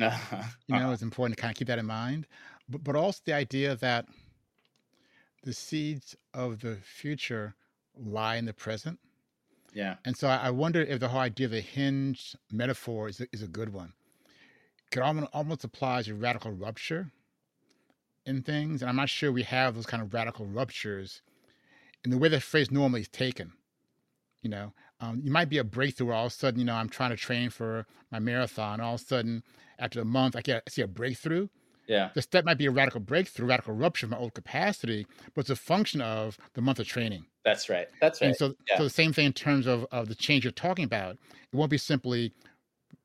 [0.00, 0.42] Uh-huh.
[0.68, 2.26] You know, it's important to kind of keep that in mind,
[2.68, 4.06] but but also the idea that
[5.42, 7.54] the seeds of the future
[7.96, 8.98] lie in the present.
[9.72, 9.96] Yeah.
[10.04, 13.42] And so I wonder if the whole idea of the hinge metaphor is a, is
[13.42, 13.92] a good one.
[14.92, 17.12] It almost, almost applies to radical rupture
[18.26, 18.82] in things.
[18.82, 21.22] And I'm not sure we have those kind of radical ruptures
[22.04, 23.52] in the way the phrase normally is taken.
[24.42, 26.88] You know, um, you might be a breakthrough all of a sudden, you know, I'm
[26.88, 28.80] trying to train for my marathon.
[28.80, 29.42] All of a sudden,
[29.78, 31.48] after a month, I get I see a breakthrough.
[31.86, 32.10] Yeah.
[32.14, 35.50] The step might be a radical breakthrough, radical rupture of my old capacity, but it's
[35.50, 37.26] a function of the month of training.
[37.44, 37.88] That's right.
[38.00, 38.28] That's right.
[38.28, 38.76] And so, yeah.
[38.76, 41.16] so the same thing in terms of, of the change you're talking about.
[41.52, 42.32] It won't be simply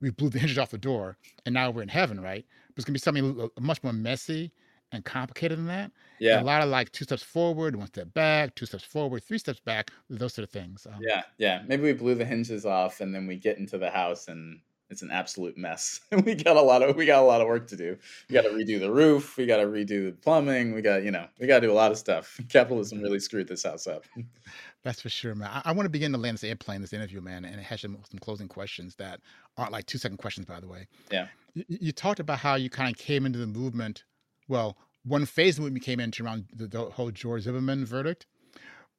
[0.02, 2.46] we blew the hinges off the door and now we're in heaven, right?
[2.68, 4.52] But it's gonna be something much more messy
[4.92, 5.92] and complicated than that.
[6.20, 6.38] Yeah.
[6.38, 9.38] And a lot of like two steps forward, one step back, two steps forward, three
[9.38, 10.88] steps back, those sort of things.
[10.88, 11.24] Um, yeah.
[11.38, 11.64] Yeah.
[11.68, 14.60] Maybe we blew the hinges off and then we get into the house and
[14.90, 16.02] it's an absolute mess.
[16.26, 17.98] we got a lot of we got a lot of work to do.
[18.30, 19.38] We got to redo the roof.
[19.38, 20.74] We got to redo the plumbing.
[20.74, 22.40] We got you know we got to do a lot of stuff.
[22.50, 24.06] Capitalism really screwed this house up.
[24.84, 25.50] That's for sure, man.
[25.52, 27.82] I, I want to begin to land this airplane, this interview, man, and it has
[27.82, 29.20] some, some closing questions that
[29.58, 30.88] aren't like two second questions, by the way.
[31.12, 31.28] Yeah.
[31.56, 34.04] You, you talked about how you kind of came into the movement.
[34.48, 38.26] Well, one phase of the movement came into around the, the whole George Zimmerman verdict,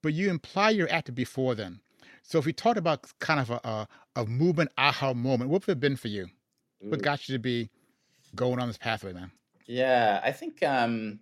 [0.03, 1.81] but you imply you're active before then.
[2.23, 5.69] So if we talked about kind of a, a, a movement aha moment, what would
[5.69, 6.27] it have been for you?
[6.81, 7.71] What got you to be
[8.35, 9.33] going on this pathway, man?
[9.67, 11.21] Yeah, I think um,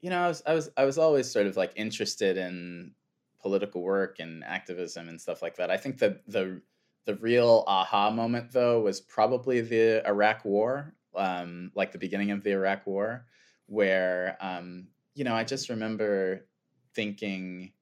[0.00, 2.92] you know, I was I was I was always sort of like interested in
[3.40, 5.70] political work and activism and stuff like that.
[5.70, 6.60] I think the the
[7.06, 12.42] the real aha moment though was probably the Iraq War, um, like the beginning of
[12.42, 13.26] the Iraq War
[13.66, 16.46] where um, you know I just remember
[16.94, 17.72] thinking,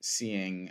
[0.00, 0.70] seeing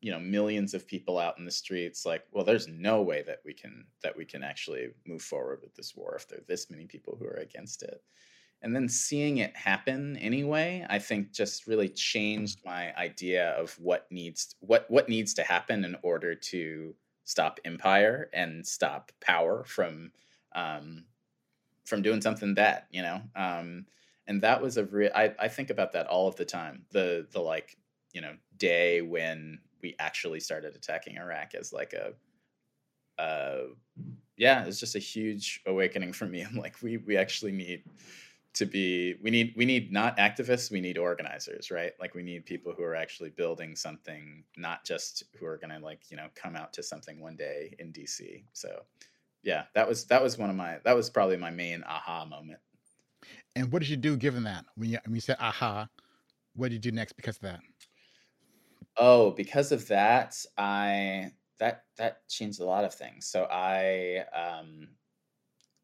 [0.00, 3.40] you know millions of people out in the streets like well there's no way that
[3.44, 6.70] we can that we can actually move forward with this war if there are this
[6.70, 8.02] many people who are against it.
[8.62, 14.06] And then seeing it happen anyway i think just really changed my idea of what
[14.10, 20.10] needs what what needs to happen in order to stop empire and stop power from
[20.54, 21.04] um,
[21.86, 23.22] from doing something that you know?
[23.34, 23.86] Um,
[24.28, 26.84] and that was a real, I, I think about that all of the time.
[26.90, 27.76] The, the like,
[28.16, 32.14] you know day when we actually started attacking Iraq as like a
[33.22, 33.64] uh
[34.38, 37.82] yeah it's just a huge awakening for me i'm like we we actually need
[38.52, 42.44] to be we need we need not activists we need organizers right like we need
[42.46, 46.28] people who are actually building something not just who are going to like you know
[46.34, 48.82] come out to something one day in dc so
[49.46, 52.60] yeah that was that was one of my that was probably my main aha moment.
[53.54, 54.66] And what did you do given that?
[54.74, 55.88] When you, when you said aha
[56.54, 57.60] what did you do next because of that?
[58.96, 63.26] Oh because of that i that that changed a lot of things.
[63.26, 64.88] So i um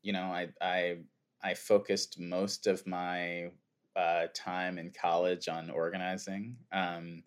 [0.03, 0.99] you know i i
[1.43, 3.51] i focused most of my
[3.95, 7.23] uh, time in college on organizing um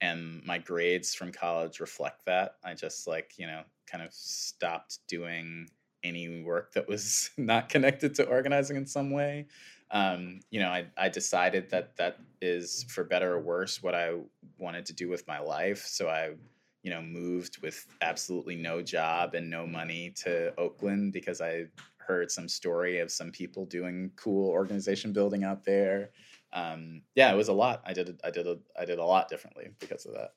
[0.00, 2.56] and my grades from college reflect that.
[2.64, 5.68] I just like you know kind of stopped doing
[6.06, 9.46] any work that was not connected to organizing in some way
[9.92, 14.14] um, you know, I, I decided that that is for better or worse what I
[14.58, 15.86] wanted to do with my life.
[15.86, 16.32] So I
[16.86, 22.30] you know, moved with absolutely no job and no money to Oakland because I heard
[22.30, 26.10] some story of some people doing cool organization building out there.
[26.52, 27.82] Um, yeah, it was a lot.
[27.84, 30.34] I did I did a, I did a lot differently because of that.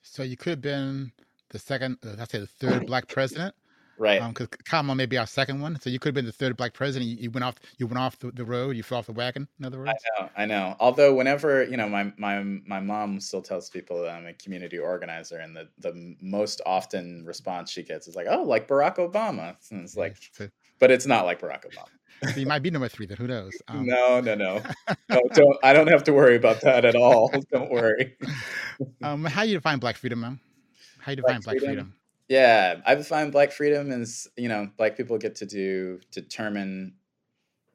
[0.00, 1.12] So you could have been
[1.50, 3.54] the second, uh, let's say the third black president
[3.98, 4.26] right?
[4.28, 6.56] Because um, Kamala may be our second one, so you could have been the third
[6.56, 7.10] black president.
[7.10, 9.48] You, you went off, you went off the, the, road, you fell off the wagon.
[9.58, 10.76] In other words, I know, I know.
[10.80, 14.78] Although whenever you know, my my my mom still tells people that I'm a community
[14.78, 19.56] organizer, and the the most often response she gets is like, "Oh, like Barack Obama."
[19.70, 20.16] And it's like,
[20.78, 21.88] but it's not like Barack Obama.
[22.32, 23.16] so you might be number three then.
[23.16, 23.52] Who knows?
[23.68, 24.62] Um, no, no, no,
[25.10, 25.22] no.
[25.34, 25.56] Don't.
[25.62, 27.30] I don't have to worry about that at all.
[27.52, 28.16] don't worry.
[29.02, 30.40] um, how do you define Black freedom, man?
[30.98, 31.86] How do you define Black, black freedom?
[31.86, 31.97] freedom?
[32.28, 36.94] Yeah, I define black freedom as you know, black people get to do determine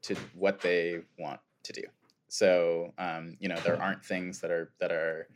[0.03, 1.83] to what they want to do.
[2.27, 5.27] So um, you know, there aren't things that are that are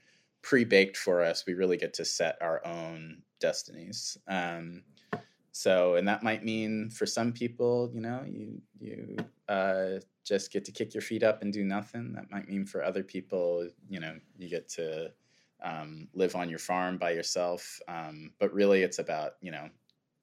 [0.44, 1.46] pre-baked for us.
[1.46, 4.18] We really get to set our own destinies.
[4.28, 4.84] Um,
[5.52, 9.18] so, and that might mean for some people, you know, you you
[9.50, 12.14] uh, just get to kick your feet up and do nothing.
[12.14, 15.12] That might mean for other people, you know, you get to
[15.64, 17.80] um, live on your farm by yourself.
[17.88, 19.70] Um, but really, it's about you know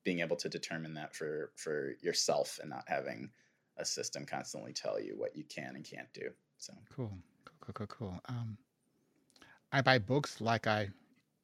[0.05, 3.31] being able to determine that for for yourself and not having
[3.79, 6.31] a system constantly tell you what you can and can't do.
[6.59, 8.21] So cool, cool, cool, cool, cool.
[8.29, 8.57] Um,
[9.73, 10.91] I buy books like I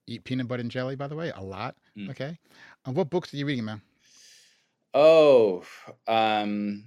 [0.07, 0.97] eat peanut butter and jelly.
[0.97, 1.77] By the way, a lot.
[1.97, 2.11] Mm.
[2.11, 2.39] Okay,
[2.85, 3.83] um, what books are you reading, man?
[4.93, 5.63] Oh,
[6.07, 6.85] um,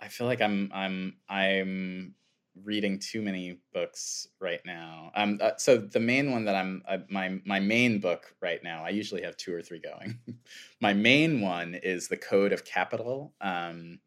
[0.00, 2.14] I feel like I'm I'm I'm
[2.62, 5.10] reading too many books right now.
[5.14, 8.84] Um, uh, so the main one that I'm uh, my my main book right now.
[8.84, 10.18] I usually have two or three going.
[10.80, 13.34] my main one is the Code of Capital.
[13.40, 13.98] Um,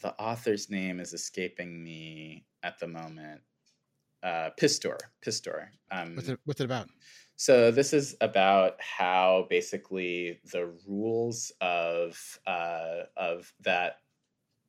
[0.00, 3.40] the author's name is escaping me at the moment.
[4.22, 4.98] Uh, Pistor.
[5.22, 5.70] Pistor.
[5.90, 6.88] Um, what's it What's it about?
[7.36, 13.98] So this is about how basically the rules of uh, of that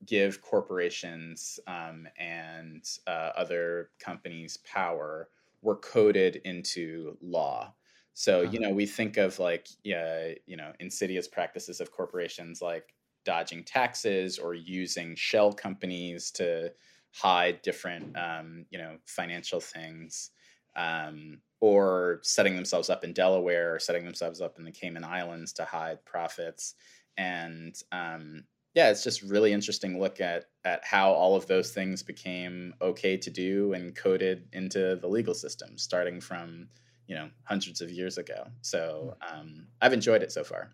[0.05, 5.29] give corporations um, and uh, other companies power
[5.61, 7.73] were coded into law.
[8.13, 8.51] So uh-huh.
[8.51, 12.93] you know we think of like yeah you know insidious practices of corporations like
[13.25, 16.71] dodging taxes or using shell companies to
[17.11, 20.31] hide different um, you know financial things.
[20.75, 25.53] Um, or setting themselves up in Delaware or setting themselves up in the Cayman Islands
[25.53, 26.75] to hide profits.
[27.17, 28.43] And um,
[28.77, 33.17] yeah, it's just really interesting look at at how all of those things became okay
[33.17, 36.67] to do and coded into the legal system, starting from
[37.07, 38.45] you know hundreds of years ago.
[38.61, 39.39] So hmm.
[39.39, 40.69] um, I've enjoyed it so far.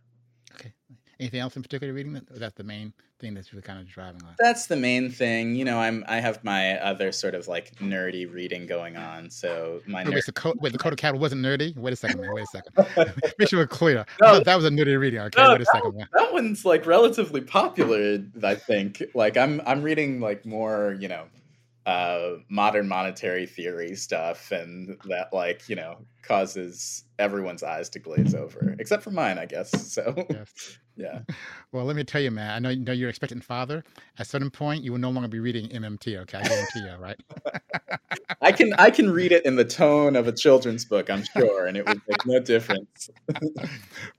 [0.53, 0.73] Okay.
[1.23, 2.27] Anything else in particular reading that?
[2.27, 4.35] That's the main thing that's really kind of driving on.
[4.39, 5.55] That's the main thing.
[5.55, 9.29] You know, I'm I have my other sort of like nerdy reading going on.
[9.29, 11.77] So my wait, wait, so code, wait the Code of Capital wasn't nerdy.
[11.77, 12.33] Wait a second, man.
[12.33, 13.13] Wait a second.
[13.39, 14.05] Make sure we're clear.
[14.21, 15.21] No, that was a nerdy reading.
[15.21, 15.95] Okay, no, wait a second.
[15.95, 16.09] Man.
[16.13, 18.19] That one's like relatively popular.
[18.43, 19.01] I think.
[19.15, 20.97] Like I'm I'm reading like more.
[20.99, 21.23] You know
[21.85, 28.33] uh, modern monetary theory stuff, and that like you know causes everyone's eyes to glaze
[28.33, 29.93] over, except for mine, I guess.
[29.93, 30.79] So, yes.
[30.95, 31.19] yeah.
[31.71, 32.49] Well, let me tell you, man.
[32.49, 33.83] I know, you know you're expecting father.
[34.17, 36.17] At a certain point, you will no longer be reading MMT.
[36.21, 37.19] Okay, I guarantee you, right?
[38.41, 41.65] I can I can read it in the tone of a children's book, I'm sure,
[41.65, 43.09] and it would make no difference.
[43.29, 43.67] well,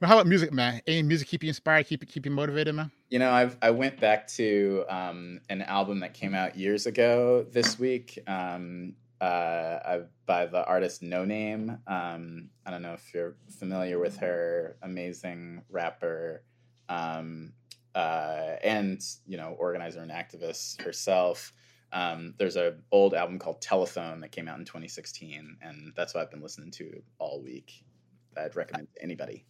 [0.02, 0.80] how about music, man?
[0.86, 2.90] Any music keep you inspired, keep keep you motivated, man?
[3.10, 7.44] You know, I've I went back to um, an album that came out years ago
[7.50, 8.18] this week.
[8.26, 11.78] Um, uh, by the artist Noname.
[11.86, 16.42] Um, I don't know if you're familiar with her, amazing rapper,
[16.88, 17.52] um,
[17.94, 21.52] uh, and you know, organizer and activist herself.
[21.92, 26.22] um, there's a old album called Telephone that came out in 2016, and that's what
[26.22, 27.84] I've been listening to all week.
[28.36, 29.46] I'd recommend to anybody.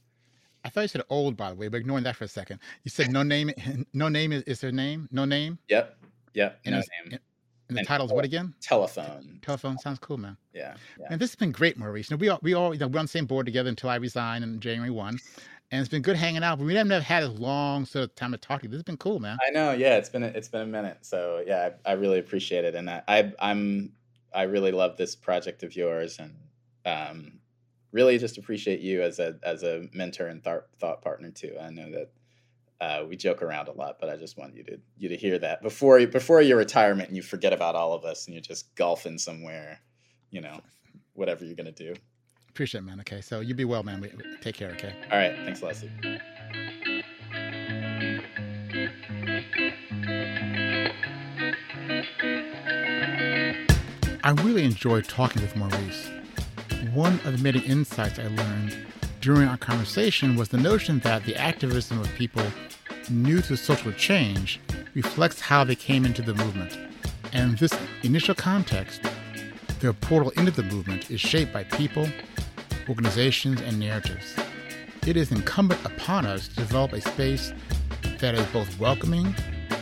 [0.63, 2.59] I thought you said old, by the way, but ignoring that for a second.
[2.85, 3.51] You said no name.
[3.95, 5.09] No name is, is their name.
[5.11, 5.59] No name.
[5.69, 5.97] Yep.
[6.35, 6.61] Yep.
[6.67, 7.19] And no name.
[7.69, 8.55] And the And title's what again?
[8.61, 9.39] Telephone.
[9.43, 10.37] Telephone sounds cool, man.
[10.53, 10.77] Yeah.
[11.01, 11.07] yeah.
[11.11, 12.11] And this has been great, Maurice.
[12.11, 13.89] You know, we all we all you know we're on the same board together until
[13.91, 15.19] I resign in January one,
[15.71, 16.59] and it's been good hanging out.
[16.59, 18.71] But we haven't never had a long sort of time to talk to you.
[18.71, 19.39] This has been cool, man.
[19.47, 19.73] I know.
[19.73, 20.99] Yeah, it's been a, it's been a minute.
[21.03, 23.93] So yeah, I, I really appreciate it, and I, I I'm
[24.35, 26.35] I really love this project of yours, and
[26.85, 27.41] um,
[27.93, 31.57] really just appreciate you as a as a mentor and thought thought partner too.
[31.59, 32.11] I know that
[32.81, 35.39] uh, we joke around a lot, but I just want you to you to hear
[35.39, 38.43] that before you, before your retirement, and you forget about all of us, and you're
[38.43, 39.81] just golfing somewhere,
[40.31, 40.61] you know,
[41.15, 41.95] whatever you're gonna do.
[42.51, 43.01] Appreciate it, man.
[43.01, 44.01] Okay, so you be well, man.
[44.01, 44.71] We, we- take care.
[44.73, 44.95] Okay.
[45.11, 45.91] All right, thanks, Leslie.
[54.27, 56.11] I really enjoyed talking with Maurice.
[56.93, 58.87] One of the many insights I learned
[59.25, 62.45] during our conversation was the notion that the activism of people
[63.09, 64.61] new to social change
[64.93, 66.79] reflects how they came into the movement.
[67.33, 67.73] And in this
[68.03, 69.01] initial context,
[69.81, 72.07] their portal into the movement is shaped by people,
[72.87, 74.37] organizations, and narratives.
[75.07, 77.55] It is incumbent upon us to develop a space
[78.19, 79.35] that is both welcoming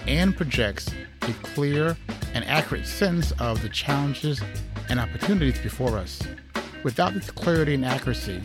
[0.07, 0.89] and projects
[1.23, 1.97] a clear
[2.33, 4.41] and accurate sense of the challenges
[4.89, 6.23] and opportunities before us.
[6.85, 8.41] Without this clarity and accuracy,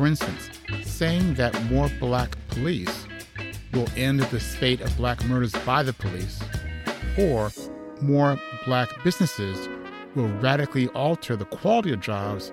[0.00, 0.48] for instance,
[0.82, 3.06] saying that more black police
[3.74, 6.40] will end the spate of black murders by the police,
[7.18, 7.52] or
[8.00, 9.68] more black businesses
[10.14, 12.50] will radically alter the quality of jobs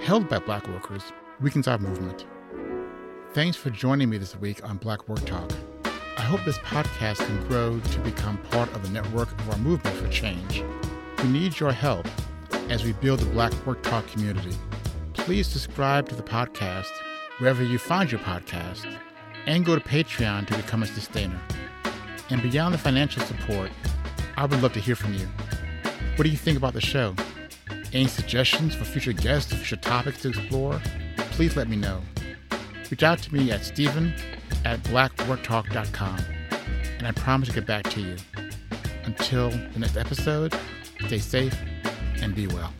[0.00, 1.04] held by black workers,
[1.40, 2.26] weakens our movement.
[3.32, 5.52] Thanks for joining me this week on Black Work Talk.
[6.16, 9.96] I hope this podcast can grow to become part of the network of our movement
[9.98, 10.64] for change.
[11.22, 12.08] We need your help
[12.70, 14.56] as we build the Black Work Talk community.
[15.18, 16.90] Please subscribe to the podcast
[17.38, 18.86] wherever you find your podcast
[19.46, 21.40] and go to Patreon to become a sustainer.
[22.30, 23.70] And beyond the financial support,
[24.36, 25.28] I would love to hear from you.
[26.16, 27.14] What do you think about the show?
[27.92, 30.80] Any suggestions for future guests or future topics to explore?
[31.32, 32.00] Please let me know.
[32.90, 34.14] Reach out to me at steven
[34.64, 36.18] at blackworktalk.com,
[36.98, 38.16] and I promise to get back to you.
[39.04, 40.54] Until the next episode,
[41.06, 41.56] stay safe
[42.20, 42.72] and be well.